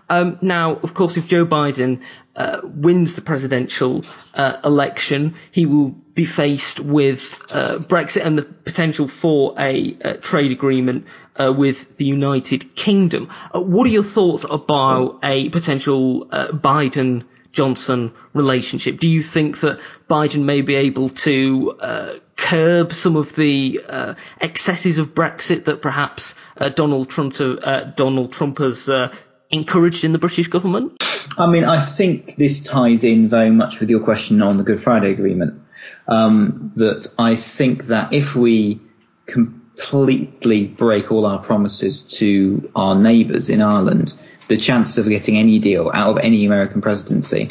Um, 0.09 0.39
now, 0.41 0.75
of 0.75 0.93
course, 0.93 1.17
if 1.17 1.27
Joe 1.27 1.45
Biden 1.45 2.01
uh, 2.35 2.61
wins 2.63 3.13
the 3.13 3.21
presidential 3.21 4.03
uh, 4.33 4.57
election, 4.63 5.35
he 5.51 5.65
will 5.65 5.89
be 5.89 6.25
faced 6.25 6.79
with 6.79 7.39
uh, 7.51 7.77
Brexit 7.77 8.25
and 8.25 8.37
the 8.37 8.43
potential 8.43 9.07
for 9.07 9.53
a, 9.57 9.97
uh 10.03 10.13
trade 10.15 10.51
agreement 10.51 11.05
uh, 11.39 11.53
with 11.55 11.97
the 11.97 12.05
United 12.05 12.75
Kingdom. 12.75 13.29
Uh, 13.53 13.61
what 13.61 13.85
are 13.85 13.91
your 13.91 14.03
thoughts 14.03 14.45
about 14.49 15.19
a 15.23 15.49
potential 15.49 16.27
uh, 16.31 16.47
Biden 16.47 17.25
Johnson 17.51 18.13
relationship? 18.33 18.99
Do 18.99 19.07
you 19.07 19.21
think 19.21 19.61
that 19.61 19.79
Biden 20.09 20.43
may 20.43 20.61
be 20.61 20.75
able 20.75 21.09
to 21.09 21.75
uh, 21.79 22.13
curb 22.35 22.93
some 22.93 23.15
of 23.15 23.35
the 23.35 23.81
uh, 23.87 24.13
excesses 24.39 24.97
of 24.97 25.13
Brexit 25.13 25.65
that 25.65 25.81
perhaps 25.81 26.35
uh, 26.57 26.69
Donald 26.69 27.09
Trump 27.09 27.35
to, 27.35 27.59
uh, 27.59 27.91
Donald 27.95 28.31
Trump 28.31 28.59
has 28.59 28.87
uh, 28.89 29.13
encouraged 29.49 30.03
in 30.03 30.11
the 30.11 30.19
British 30.19 30.47
government? 30.47 31.01
I 31.37 31.47
mean, 31.47 31.63
I 31.63 31.79
think 31.79 32.35
this 32.35 32.63
ties 32.63 33.03
in 33.03 33.29
very 33.29 33.51
much 33.51 33.79
with 33.79 33.89
your 33.89 34.03
question 34.03 34.41
on 34.41 34.57
the 34.57 34.63
Good 34.63 34.79
Friday 34.79 35.11
Agreement. 35.11 35.61
Um, 36.07 36.71
that 36.75 37.07
I 37.17 37.35
think 37.35 37.87
that 37.87 38.13
if 38.13 38.35
we 38.35 38.81
completely 39.25 40.67
break 40.67 41.11
all 41.11 41.25
our 41.25 41.39
promises 41.39 42.03
to 42.19 42.69
our 42.75 42.95
neighbours 42.95 43.49
in 43.49 43.61
Ireland, 43.61 44.13
the 44.49 44.57
chance 44.57 44.97
of 44.97 45.07
getting 45.07 45.37
any 45.37 45.59
deal 45.59 45.89
out 45.93 46.09
of 46.09 46.17
any 46.17 46.45
American 46.45 46.81
presidency 46.81 47.49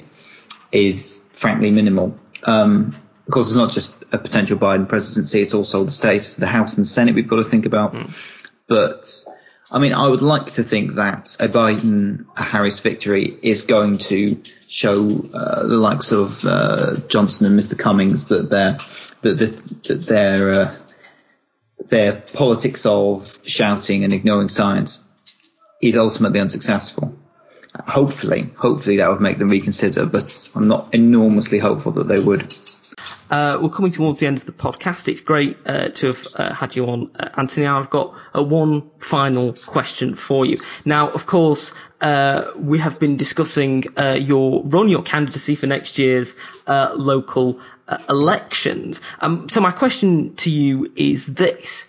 is 0.70 1.26
frankly 1.32 1.70
minimal. 1.70 2.18
Um, 2.42 2.96
of 3.26 3.32
course, 3.32 3.48
it's 3.48 3.56
not 3.56 3.70
just 3.70 3.94
a 4.12 4.18
potential 4.18 4.58
Biden 4.58 4.88
presidency; 4.88 5.40
it's 5.40 5.54
also 5.54 5.84
the 5.84 5.90
states, 5.90 6.34
the 6.34 6.46
House 6.46 6.76
and 6.76 6.86
Senate. 6.86 7.14
We've 7.14 7.28
got 7.28 7.36
to 7.36 7.44
think 7.44 7.66
about. 7.66 7.96
But 8.66 9.24
I 9.70 9.78
mean, 9.78 9.92
I 9.92 10.08
would 10.08 10.22
like 10.22 10.46
to 10.52 10.62
think 10.64 10.94
that 10.94 11.36
a 11.40 11.46
Biden 11.46 12.26
a 12.36 12.42
Harris 12.42 12.80
victory 12.80 13.38
is 13.42 13.62
going 13.62 13.98
to 13.98 14.42
show 14.66 15.08
uh, 15.32 15.62
the 15.62 15.76
likes 15.76 16.10
of 16.10 16.44
uh, 16.44 16.96
Johnson 17.08 17.46
and 17.46 17.58
Mr. 17.58 17.78
Cummings 17.78 18.28
that 18.28 18.50
their 18.50 18.78
that, 19.22 19.38
that, 19.38 19.82
that 19.84 20.02
their 20.02 20.50
uh, 20.50 20.74
their 21.90 22.12
politics 22.14 22.84
of 22.86 23.38
shouting 23.44 24.02
and 24.04 24.12
ignoring 24.12 24.48
science 24.48 25.04
is 25.80 25.96
ultimately 25.96 26.40
unsuccessful. 26.40 27.16
Hopefully, 27.86 28.50
hopefully 28.56 28.96
that 28.96 29.10
would 29.10 29.20
make 29.20 29.38
them 29.38 29.50
reconsider, 29.50 30.06
but 30.06 30.50
I'm 30.54 30.68
not 30.68 30.92
enormously 30.94 31.58
hopeful 31.58 31.92
that 31.92 32.08
they 32.08 32.18
would. 32.18 32.54
Uh, 33.30 33.58
we're 33.60 33.68
coming 33.68 33.92
towards 33.92 34.18
the 34.20 34.26
end 34.26 34.38
of 34.38 34.46
the 34.46 34.52
podcast. 34.52 35.06
It's 35.06 35.20
great 35.20 35.58
uh, 35.66 35.90
to 35.90 36.06
have 36.08 36.26
uh, 36.34 36.54
had 36.54 36.74
you 36.74 36.88
on, 36.88 37.10
uh, 37.18 37.28
Anthony. 37.36 37.66
I've 37.66 37.90
got 37.90 38.14
uh, 38.34 38.42
one 38.42 38.90
final 38.98 39.52
question 39.66 40.14
for 40.14 40.46
you. 40.46 40.56
Now, 40.86 41.10
of 41.10 41.26
course, 41.26 41.74
uh, 42.00 42.50
we 42.56 42.78
have 42.78 42.98
been 42.98 43.16
discussing 43.16 43.84
your 44.16 44.62
run, 44.64 44.88
your 44.88 45.02
candidacy 45.02 45.56
for 45.56 45.66
next 45.66 45.98
year's 45.98 46.34
local 46.66 47.60
elections. 48.08 49.00
Um, 49.20 49.48
so 49.48 49.60
my 49.60 49.72
question 49.72 50.34
to 50.36 50.50
you 50.50 50.90
is 50.96 51.26
this: 51.26 51.88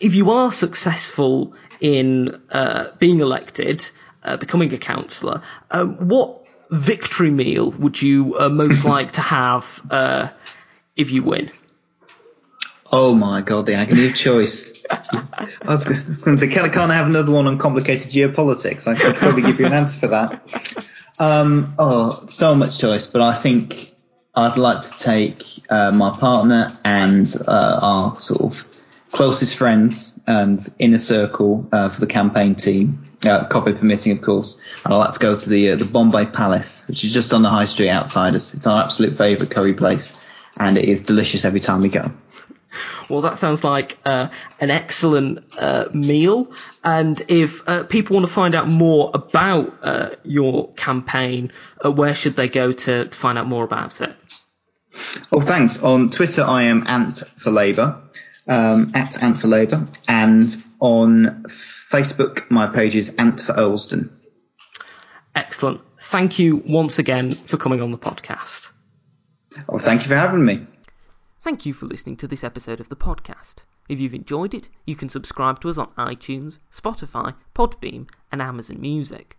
If 0.00 0.14
you 0.14 0.30
are 0.30 0.52
successful 0.52 1.54
in 1.80 2.40
uh, 2.50 2.88
being 2.98 3.20
elected, 3.20 3.88
uh, 4.22 4.36
becoming 4.36 4.72
a 4.74 4.78
councillor, 4.78 5.42
um, 5.70 6.08
what 6.08 6.44
victory 6.70 7.30
meal 7.30 7.70
would 7.72 8.00
you 8.00 8.36
uh, 8.38 8.48
most 8.48 8.84
like 8.94 9.12
to 9.12 9.20
have? 9.20 9.80
Uh, 9.90 10.28
if 10.98 11.12
you 11.12 11.22
win. 11.22 11.50
Oh 12.90 13.14
my 13.14 13.40
god, 13.42 13.66
the 13.66 13.74
agony 13.74 14.08
of 14.08 14.14
choice. 14.14 14.84
I 14.90 15.46
was 15.64 15.84
going 15.84 16.04
to 16.04 16.36
say, 16.36 16.48
can, 16.48 16.70
can't 16.70 16.90
I 16.90 16.94
have 16.94 17.06
another 17.06 17.32
one 17.32 17.46
on 17.46 17.58
complicated 17.58 18.10
geopolitics? 18.10 18.86
I 18.86 18.94
could 18.94 19.14
probably 19.14 19.42
give 19.42 19.60
you 19.60 19.66
an 19.66 19.74
answer 19.74 20.00
for 20.00 20.08
that. 20.08 20.86
Um, 21.18 21.74
oh, 21.78 22.26
so 22.28 22.54
much 22.54 22.78
choice, 22.78 23.06
but 23.06 23.20
I 23.20 23.34
think 23.34 23.94
I'd 24.34 24.56
like 24.56 24.82
to 24.82 24.90
take 24.92 25.44
uh, 25.68 25.92
my 25.92 26.16
partner 26.16 26.78
and 26.82 27.32
uh, 27.46 27.80
our 27.82 28.20
sort 28.20 28.40
of 28.40 28.66
closest 29.18 29.56
friends 29.56 30.16
and 30.28 30.64
inner 30.78 30.96
circle 30.96 31.68
uh, 31.72 31.88
for 31.88 31.98
the 31.98 32.06
campaign 32.06 32.54
team, 32.54 33.04
uh, 33.26 33.46
coffee 33.48 33.72
permitting, 33.72 34.12
of 34.12 34.22
course. 34.22 34.60
And 34.84 34.94
I'd 34.94 34.98
like 34.98 35.14
to 35.14 35.18
go 35.18 35.36
to 35.36 35.50
the 35.50 35.72
uh, 35.72 35.76
the 35.76 35.86
Bombay 35.86 36.26
Palace, 36.26 36.86
which 36.86 37.02
is 37.02 37.12
just 37.12 37.32
on 37.32 37.42
the 37.42 37.48
high 37.48 37.64
street 37.64 37.88
outside 37.88 38.36
us. 38.36 38.54
It's 38.54 38.68
our 38.68 38.80
absolute 38.84 39.18
favourite 39.18 39.50
curry 39.50 39.74
place, 39.74 40.16
and 40.56 40.78
it 40.78 40.84
is 40.84 41.02
delicious 41.02 41.44
every 41.44 41.58
time 41.58 41.80
we 41.80 41.88
go. 41.88 42.12
Well, 43.08 43.22
that 43.22 43.38
sounds 43.38 43.64
like 43.64 43.98
uh, 44.04 44.28
an 44.60 44.70
excellent 44.70 45.52
uh, 45.58 45.88
meal. 45.92 46.52
And 46.84 47.20
if 47.26 47.68
uh, 47.68 47.82
people 47.82 48.14
want 48.14 48.28
to 48.28 48.32
find 48.32 48.54
out 48.54 48.68
more 48.68 49.10
about 49.12 49.78
uh, 49.82 50.10
your 50.22 50.72
campaign, 50.74 51.50
uh, 51.84 51.90
where 51.90 52.14
should 52.14 52.36
they 52.36 52.48
go 52.48 52.70
to, 52.70 53.06
to 53.06 53.18
find 53.18 53.36
out 53.36 53.48
more 53.48 53.64
about 53.64 54.00
it? 54.00 54.14
Oh, 55.32 55.40
thanks. 55.40 55.82
On 55.82 56.08
Twitter, 56.10 56.44
I 56.44 56.64
am 56.64 56.86
Ant 56.86 57.18
for 57.36 57.50
Labour, 57.50 58.00
um, 58.48 58.90
at 58.94 59.22
Ant 59.22 59.38
for 59.38 59.46
Labour, 59.46 59.86
and 60.08 60.56
on 60.80 61.44
Facebook, 61.46 62.50
my 62.50 62.66
page 62.66 62.96
is 62.96 63.14
Ant 63.16 63.40
for 63.40 63.52
Earlsdon. 63.52 64.10
Excellent. 65.34 65.80
Thank 66.00 66.38
you 66.38 66.62
once 66.66 66.98
again 66.98 67.30
for 67.32 67.56
coming 67.56 67.80
on 67.80 67.90
the 67.90 67.98
podcast. 67.98 68.70
Oh, 69.68 69.78
thank 69.78 70.02
you 70.02 70.08
for 70.08 70.16
having 70.16 70.44
me. 70.44 70.66
Thank 71.42 71.66
you 71.66 71.72
for 71.72 71.86
listening 71.86 72.16
to 72.18 72.28
this 72.28 72.44
episode 72.44 72.80
of 72.80 72.88
the 72.88 72.96
podcast. 72.96 73.64
If 73.88 74.00
you've 74.00 74.14
enjoyed 74.14 74.52
it, 74.52 74.68
you 74.86 74.96
can 74.96 75.08
subscribe 75.08 75.60
to 75.60 75.68
us 75.68 75.78
on 75.78 75.88
iTunes, 75.96 76.58
Spotify, 76.70 77.34
Podbean, 77.54 78.08
and 78.30 78.42
Amazon 78.42 78.80
Music. 78.80 79.38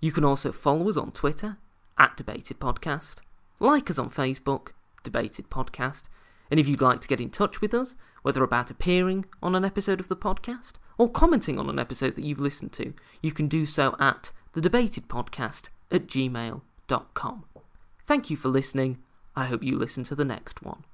You 0.00 0.12
can 0.12 0.24
also 0.24 0.50
follow 0.50 0.88
us 0.88 0.96
on 0.96 1.12
Twitter, 1.12 1.58
at 1.98 2.16
Debated 2.16 2.58
Podcast, 2.58 3.16
like 3.58 3.90
us 3.90 3.98
on 3.98 4.08
Facebook, 4.08 4.68
Debated 5.02 5.50
Podcast, 5.50 6.04
and 6.50 6.58
if 6.58 6.66
you'd 6.66 6.80
like 6.80 7.02
to 7.02 7.08
get 7.08 7.20
in 7.20 7.28
touch 7.28 7.60
with 7.60 7.74
us, 7.74 7.94
whether 8.22 8.42
about 8.42 8.70
appearing 8.70 9.24
on 9.42 9.54
an 9.54 9.64
episode 9.64 10.00
of 10.00 10.08
the 10.08 10.16
podcast 10.16 10.72
or 10.98 11.10
commenting 11.10 11.58
on 11.58 11.70
an 11.70 11.78
episode 11.78 12.14
that 12.14 12.24
you've 12.24 12.40
listened 12.40 12.72
to, 12.72 12.92
you 13.22 13.32
can 13.32 13.48
do 13.48 13.64
so 13.64 13.96
at 13.98 14.32
thedebatedpodcast 14.54 15.70
at 15.90 16.06
gmail.com. 16.06 17.44
Thank 18.04 18.30
you 18.30 18.36
for 18.36 18.48
listening. 18.48 18.98
I 19.36 19.46
hope 19.46 19.62
you 19.62 19.78
listen 19.78 20.04
to 20.04 20.14
the 20.14 20.24
next 20.24 20.62
one. 20.62 20.84